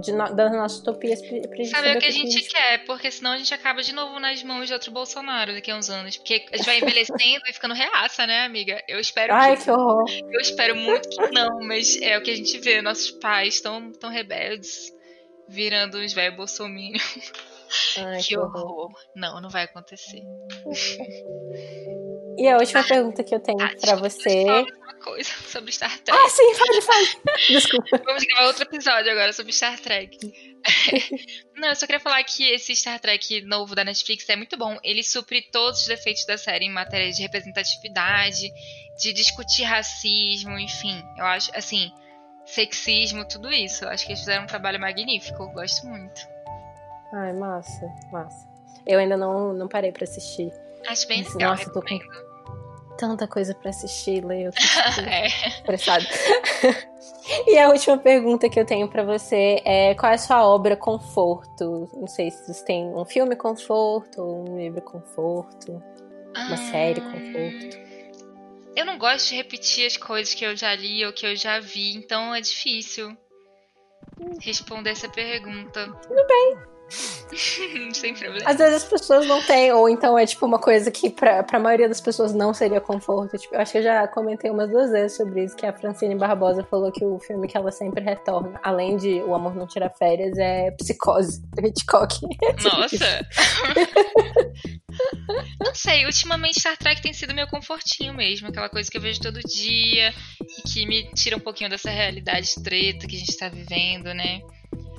[0.00, 3.32] de, no- das nossas utopias pra, gente Saber o que a gente quer, porque senão
[3.32, 6.16] a gente acaba de novo nas mãos de outro Bolsonaro daqui a uns anos.
[6.18, 8.82] Porque a gente vai envelhecendo e ficando reaça, né, amiga?
[8.86, 10.04] Eu espero Ai, que que horror.
[10.10, 12.82] Eu espero muito que não, mas é o que a gente vê.
[12.82, 14.92] Nossos pais tão, tão rebeldes,
[15.48, 17.00] virando uns velhos bolsominion.
[17.98, 18.90] Ai, que horror.
[19.14, 20.22] Não, não vai acontecer.
[22.38, 24.44] E a última pergunta que eu tenho Ah, pra desculpa, você.
[24.44, 26.18] uma coisa sobre Star Trek.
[26.18, 27.36] Ah, sim, pode falar.
[27.48, 27.98] Desculpa.
[28.06, 30.16] Vamos gravar outro episódio agora sobre Star Trek.
[31.56, 34.78] Não, eu só queria falar que esse Star Trek novo da Netflix é muito bom.
[34.82, 38.50] Ele supre todos os defeitos da série em matéria de representatividade,
[38.98, 41.02] de discutir racismo, enfim.
[41.18, 41.90] Eu acho, assim,
[42.46, 43.84] sexismo, tudo isso.
[43.84, 45.42] Eu acho que eles fizeram um trabalho magnífico.
[45.42, 46.20] Eu gosto muito.
[47.12, 48.48] Ai, massa, massa.
[48.86, 50.52] Eu ainda não, não parei pra assistir.
[50.86, 51.50] Acho bem Nossa, legal.
[51.50, 51.98] nossa, tô com-.
[52.96, 55.26] Tanta coisa pra assistir, tô tipo, É.
[55.26, 56.04] estressada.
[57.46, 60.76] e a última pergunta que eu tenho pra você é: qual é a sua obra
[60.76, 61.88] conforto?
[61.94, 65.82] Não sei se você tem um filme conforto, um livro conforto,
[66.36, 67.90] uma série Hum, conforto.
[68.76, 71.58] Eu não gosto de repetir as coisas que eu já li ou que eu já
[71.58, 73.16] vi, então é difícil
[74.40, 75.86] responder essa pergunta.
[76.06, 76.69] Tudo bem.
[77.94, 78.50] Sem problema.
[78.50, 81.58] Às vezes as pessoas não têm, ou então é tipo uma coisa que pra, pra
[81.58, 83.38] maioria das pessoas não seria conforto.
[83.38, 86.14] Tipo, eu acho que eu já comentei umas duas vezes sobre isso, que a Francine
[86.16, 89.90] Barbosa falou que o filme que ela sempre retorna, além de O Amor Não Tira
[89.90, 92.20] Férias, é Psicose, do Hitchcock.
[92.64, 93.20] Nossa!
[95.60, 99.20] Não sei, ultimamente Star Trek tem sido meu confortinho mesmo, aquela coisa que eu vejo
[99.20, 100.12] todo dia
[100.58, 104.40] e que me tira um pouquinho dessa realidade treta que a gente tá vivendo, né?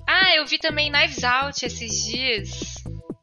[0.07, 2.75] Ah, eu vi também Knives Out esses dias.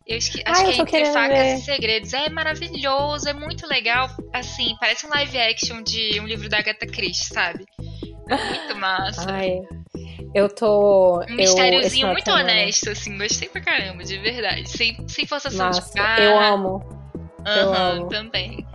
[0.06, 0.42] Eu esque...
[0.46, 2.12] Ah, acho eu que é Entre Facas e Segredos.
[2.14, 4.08] É maravilhoso, é muito legal.
[4.32, 7.66] Assim, parece um live action de um livro da Agatha Christie, sabe?
[8.28, 9.30] Muito massa.
[9.30, 9.60] Ai,
[10.34, 11.20] eu tô.
[11.28, 13.16] Um mistériozinho muito honesto, assim.
[13.18, 14.68] Gostei pra caramba, de verdade.
[14.68, 16.22] Sem, sem forçação Nossa, de barra.
[16.22, 16.98] eu amo.
[17.46, 18.08] Aham, amo.
[18.08, 18.66] também.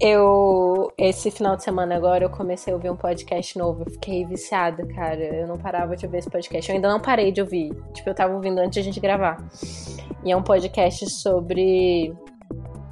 [0.00, 3.84] Eu, esse final de semana agora, eu comecei a ouvir um podcast novo.
[3.86, 5.22] Eu fiquei viciada, cara.
[5.22, 6.68] Eu não parava de ouvir esse podcast.
[6.70, 7.70] Eu ainda não parei de ouvir.
[7.94, 9.38] Tipo, eu tava ouvindo antes de a gente gravar.
[10.24, 12.12] E é um podcast sobre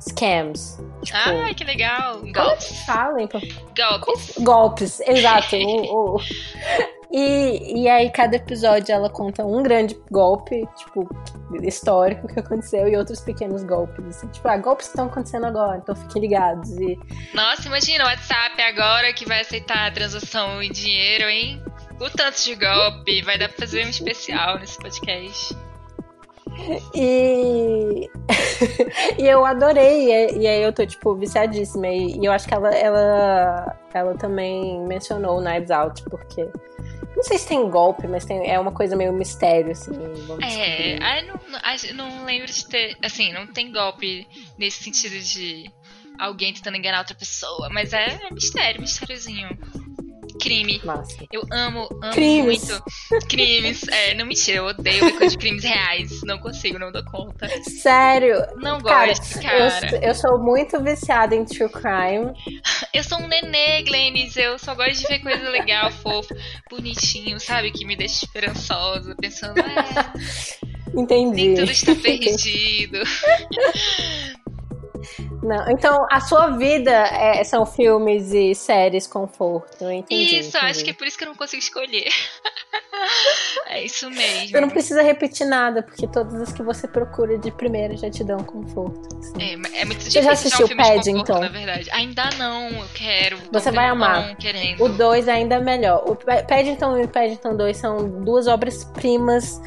[0.00, 0.78] scams.
[1.02, 2.20] Tipo, Ai, que legal.
[2.20, 2.68] como Golpes.
[2.68, 3.40] que fala, então?
[3.76, 4.38] Golpes.
[4.38, 5.56] Golpes, exato.
[5.56, 6.20] o- o-
[7.16, 11.08] E, e aí, cada episódio ela conta um grande golpe, tipo,
[11.62, 14.04] histórico que aconteceu e outros pequenos golpes.
[14.04, 16.68] Assim, tipo, ah, golpes estão acontecendo agora, então fiquem ligados.
[16.72, 16.98] E
[17.32, 21.62] Nossa, imagina o WhatsApp agora que vai aceitar a transação em dinheiro, hein?
[22.00, 23.22] O tanto de golpe.
[23.22, 25.56] Vai dar pra fazer um especial nesse podcast.
[26.94, 28.10] E,
[29.18, 31.86] e eu adorei, e, e aí eu tô, tipo, viciadíssima.
[31.86, 36.48] E, e eu acho que ela, ela, ela também mencionou o Knives Out, porque.
[37.16, 39.92] Não sei se tem golpe, mas tem, é uma coisa meio mistério, assim.
[39.92, 41.02] É, descobrir.
[41.02, 42.96] ai, não, não, lembro de ter.
[43.02, 44.26] Assim, não tem golpe
[44.58, 45.70] nesse sentido de
[46.18, 47.68] alguém tentando enganar outra pessoa.
[47.70, 49.48] Mas é mistério, mistériozinho.
[50.40, 50.80] Crime.
[50.84, 51.16] Massa.
[51.32, 52.68] Eu amo, amo Crimes.
[52.68, 52.84] muito.
[53.28, 53.86] Crimes.
[53.88, 56.22] É, não mentira, eu odeio ver coisa de crimes reais.
[56.24, 57.48] Não consigo, não dou conta.
[57.62, 59.96] Sério, Não Cara, gosto, cara.
[59.96, 62.32] eu, eu sou muito viciada em true crime.
[62.92, 64.36] Eu sou um nenê, Glennis.
[64.36, 66.34] Eu só gosto de ver coisa legal, fofo,
[66.70, 67.70] bonitinho, sabe?
[67.70, 71.48] Que me deixa esperançosa, pensando, é, Entendi.
[71.48, 72.98] nem tudo está perdido.
[75.42, 79.90] Não, então a sua vida é, são filmes e séries conforto.
[79.90, 80.66] Entendi, Isso, entendi.
[80.70, 82.08] acho que é por isso que eu não consigo escolher.
[83.68, 84.48] é isso mesmo.
[84.48, 88.22] Você não precisa repetir nada, porque todas as que você procura de primeira já te
[88.24, 89.16] dão conforto.
[89.18, 89.32] assim.
[89.40, 91.18] É, é muito Você difícil já achar assistiu um Paddington?
[91.20, 91.90] conforto, na verdade.
[91.92, 93.38] Ainda não, eu quero.
[93.52, 94.36] Você vai amar.
[94.36, 94.82] Querendo.
[94.84, 96.02] O 2 ainda é melhor.
[96.08, 99.60] O Pa- Paddington e o Paddington 2 são duas obras-primas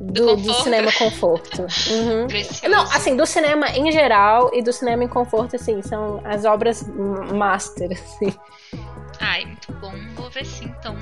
[0.00, 0.62] do, do conforto.
[0.64, 1.66] cinema conforto.
[1.94, 2.26] Uhum.
[2.70, 6.86] Não, assim, do cinema em geral e do cinema em conforto, assim, são as obras
[7.32, 8.34] master, assim.
[9.20, 9.92] Ai, muito bom.
[10.14, 10.96] Vou ver sim, então.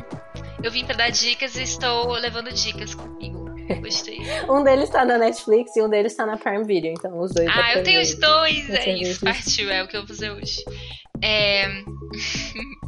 [0.62, 3.42] Eu vim pra dar dicas e estou levando dicas comigo.
[3.80, 4.18] Gostei.
[4.48, 7.48] Um deles tá na Netflix e um deles tá na Prime Video, então os dois.
[7.48, 8.06] Ah, eu tenho ver.
[8.06, 8.70] os dois.
[8.70, 9.24] É isso.
[9.24, 9.70] partiu.
[9.70, 10.64] É o que eu vou fazer hoje.
[11.22, 11.66] É...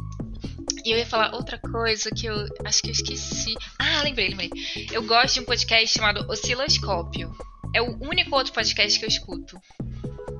[0.85, 3.55] E eu ia falar outra coisa que eu acho que eu esqueci.
[3.79, 4.51] Ah, lembrei, lembrei.
[4.91, 7.35] Eu gosto de um podcast chamado Osciloscópio.
[7.73, 9.59] É o único outro podcast que eu escuto.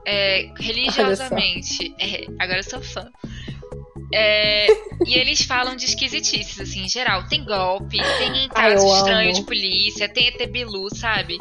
[0.06, 1.96] É, religiosamente.
[2.00, 3.10] É, agora eu sou fã.
[4.14, 4.68] É,
[5.06, 7.28] e eles falam de esquisitices, assim, em geral.
[7.28, 8.96] Tem golpe, tem Ai, eu caso amo.
[8.98, 11.38] estranho de polícia, tem ET Bilu, sabe?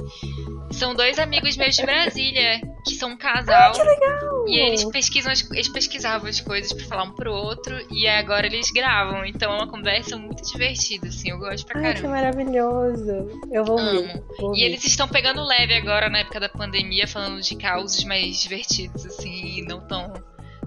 [0.78, 3.72] São dois amigos meus de Brasília, que são um casal.
[3.72, 4.44] que legal!
[4.48, 8.46] E eles pesquisam, as- eles pesquisavam as coisas pra falar um pro outro, e agora
[8.46, 9.24] eles gravam.
[9.24, 12.16] Então é uma conversa muito divertida, assim, eu gosto pra Ai, que caramba.
[12.20, 13.40] maravilhoso.
[13.50, 13.78] Eu vou.
[13.78, 14.02] Amo.
[14.38, 14.62] vou E ouvir.
[14.64, 19.58] eles estão pegando leve agora na época da pandemia, falando de causos mais divertidos, assim,
[19.60, 20.12] e não tão,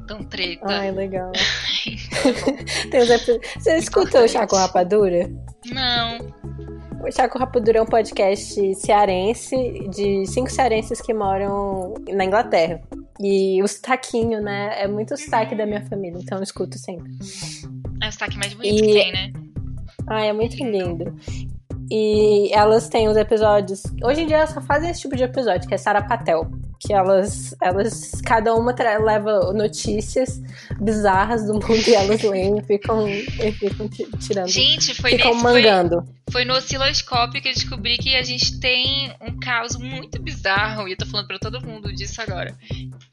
[0.08, 0.66] tão treta.
[0.68, 1.32] Ai, legal.
[3.60, 5.30] Você escutou o Chaco Rapadura?
[5.68, 6.18] Não.
[7.04, 9.56] O Chaco Rapadura é um podcast cearense
[9.90, 12.82] de cinco cearenses que moram na Inglaterra.
[13.20, 14.82] E o sotaquinho, né?
[14.82, 17.12] É muito o sotaque da minha família, então eu escuto sempre.
[18.04, 19.34] É o sotaque mais bonito E- que tem, né?
[20.08, 21.16] Ai, é muito lindo.
[21.90, 23.84] E elas têm os episódios.
[24.04, 26.48] Hoje em dia elas só fazem esse tipo de episódio, que é Sara Patel.
[26.80, 28.74] Que elas, elas cada uma
[29.04, 30.40] leva notícias
[30.80, 34.48] bizarras do mundo e elas leem e ficam, e ficam ti- tirando.
[34.48, 36.04] Gente, foi, ficam nesse, foi, mangando.
[36.32, 40.92] foi no osciloscópio que eu descobri que a gente tem um caso muito bizarro, e
[40.92, 42.56] eu tô falando pra todo mundo disso agora.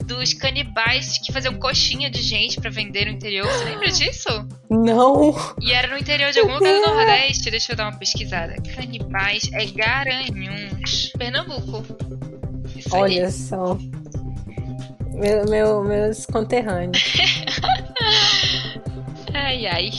[0.04, 3.46] Dos canibais que faziam coxinha de gente pra vender no interior.
[3.46, 4.28] Você lembra disso?
[4.68, 5.34] Não!
[5.62, 7.50] E era no interior de algum lugar do Nordeste.
[7.50, 8.54] Deixa eu dar uma pesquisada.
[8.74, 11.10] Canibais é Garanhuns.
[11.16, 11.82] Pernambuco.
[12.86, 13.02] Isso aí.
[13.02, 13.78] Olha só.
[15.12, 17.14] Meu, meu- meus conterrâneos.
[19.32, 19.90] Ai, ai.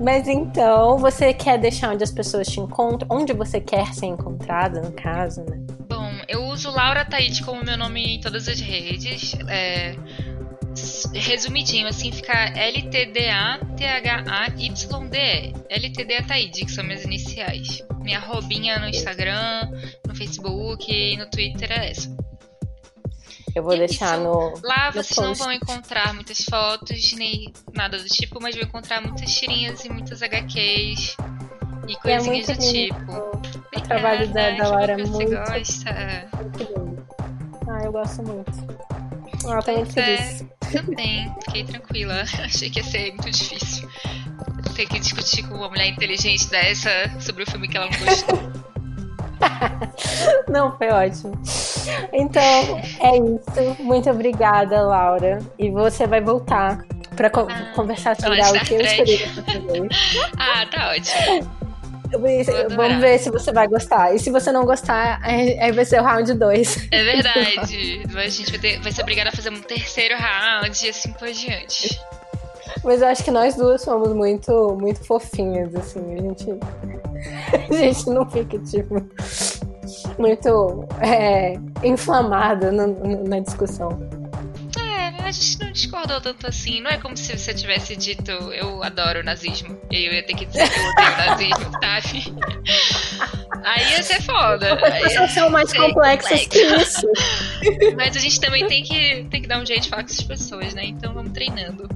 [0.00, 3.06] Mas então, você quer deixar onde as pessoas te encontram?
[3.10, 5.58] Onde você quer ser encontrada, no caso, né?
[5.88, 9.34] Bom, eu uso Laura Taide como meu nome em todas as redes.
[9.48, 9.94] É,
[11.14, 15.52] resumidinho, assim, fica L-T-D-A-T-H-A-Y-D-E.
[15.68, 17.82] LTD Taide, que são minhas iniciais.
[18.00, 19.70] Minha arrobinha no Instagram,
[20.14, 22.16] no Facebook e no Twitter é essa.
[23.54, 24.24] Eu vou E deixar isso.
[24.24, 24.60] no.
[24.62, 25.44] Lá No vocês não post.
[25.44, 30.22] vão encontrar muitas fotos, nem nada do tipo, mas vão encontrar muitas tirinhas e muitas
[30.22, 31.16] HQs
[31.88, 32.94] e é coisinhas muito do lindo.
[32.94, 33.34] tipo.
[33.76, 36.28] O trabalho da, da Laura é muito, Você gosta.
[36.40, 37.06] muito lindo.
[37.68, 38.84] Ah, eu gosto muito.
[39.44, 40.16] Ela tá muito é.
[40.16, 40.44] feliz.
[40.72, 42.22] Também, fiquei tranquila.
[42.42, 43.88] Achei que ia ser muito difícil.
[44.74, 46.90] Ter que discutir com uma mulher inteligente dessa
[47.20, 48.64] sobre o filme que ela não gostou.
[50.48, 51.32] Não, foi ótimo.
[52.12, 53.82] Então, é isso.
[53.82, 55.38] Muito obrigada, Laura.
[55.58, 56.84] E você vai voltar
[57.16, 59.88] pra con- Ah, conversar sobre algo que eu escolhi
[60.38, 61.64] ah, tá ótimo.
[62.76, 64.14] Vamos ver se você vai gostar.
[64.14, 66.88] E se você não gostar, aí vai ser o round 2.
[66.92, 68.02] É verdade.
[68.06, 71.28] A gente vai, ter- vai ser obrigada a fazer um terceiro round e assim por
[71.32, 72.00] diante.
[72.84, 76.00] Mas eu acho que nós duas somos muito, muito fofinhas, assim.
[76.14, 76.46] A gente,
[77.70, 78.94] a gente não fica, tipo,
[80.18, 83.88] muito é, inflamada no- na discussão.
[84.78, 86.80] É, a gente não discordou tanto assim.
[86.82, 89.78] Não é como se você tivesse dito eu adoro o nazismo.
[89.90, 92.34] E aí eu ia ter que dizer que eu odeio o nazismo, sabe?
[93.64, 94.74] Aí ia ser foda.
[94.74, 97.06] As pessoas são mais complexas que isso.
[97.96, 100.22] Mas a gente também tem que, tem que dar um jeito de falar com essas
[100.24, 100.84] pessoas, né?
[100.84, 101.88] Então vamos treinando.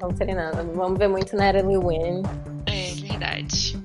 [0.00, 0.72] Vamos treinando.
[0.74, 2.22] Vamos ver muito Natalie Wynn.
[2.66, 3.78] É verdade.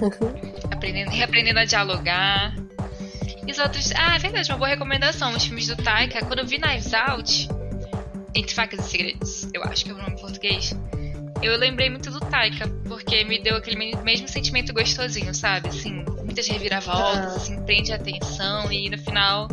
[0.72, 2.54] Aprendendo, reaprendendo a dialogar.
[3.46, 3.92] E os outros.
[3.92, 5.30] Ah, é verdade, uma boa recomendação.
[5.34, 7.48] Os filmes do Taika, quando eu vi Knives Out,
[8.34, 10.74] Entre Facas e Segredos, eu acho que é o nome em português.
[11.40, 15.68] Eu lembrei muito do Taika, porque me deu aquele me- mesmo sentimento gostosinho, sabe?
[15.68, 17.36] Assim, muitas reviravoltas, Ah.
[17.36, 19.46] assim, prende a atenção e no final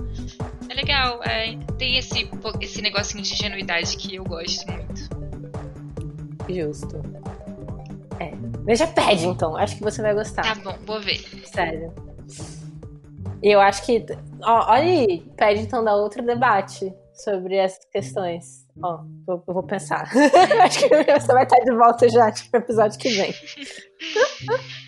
[0.68, 1.22] é legal.
[1.24, 2.28] é, tem esse,
[2.62, 5.05] esse negocinho de ingenuidade que eu gosto muito.
[6.50, 7.02] Justo.
[8.20, 8.32] É.
[8.64, 9.58] Veja Paddington.
[9.58, 10.43] Acho que você vai gostar.
[10.43, 11.20] Tá bom, vou ver.
[11.46, 11.93] Sério.
[13.41, 14.06] E eu acho que.
[14.41, 18.66] Ó, olha aí, Paddington dá outro debate sobre essas questões.
[18.82, 20.04] Ó, eu, eu vou pensar.
[20.64, 23.34] Acho que você vai estar de volta já tipo, no episódio que vem.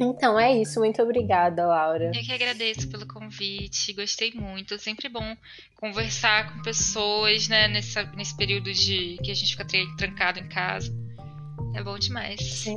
[0.00, 2.06] Então é isso, muito obrigada, Laura.
[2.06, 4.74] Eu que agradeço pelo convite, gostei muito.
[4.74, 5.36] É sempre bom
[5.76, 9.66] conversar com pessoas, né, nesse, nesse período de que a gente fica
[9.96, 10.92] trancado em casa.
[11.74, 12.40] É bom demais.
[12.40, 12.76] Sim,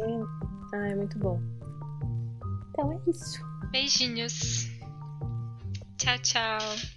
[0.74, 1.42] ah, é muito bom.
[2.70, 3.40] Então é isso.
[3.72, 4.70] Beijinhos.
[5.98, 6.97] Tchau, tchau.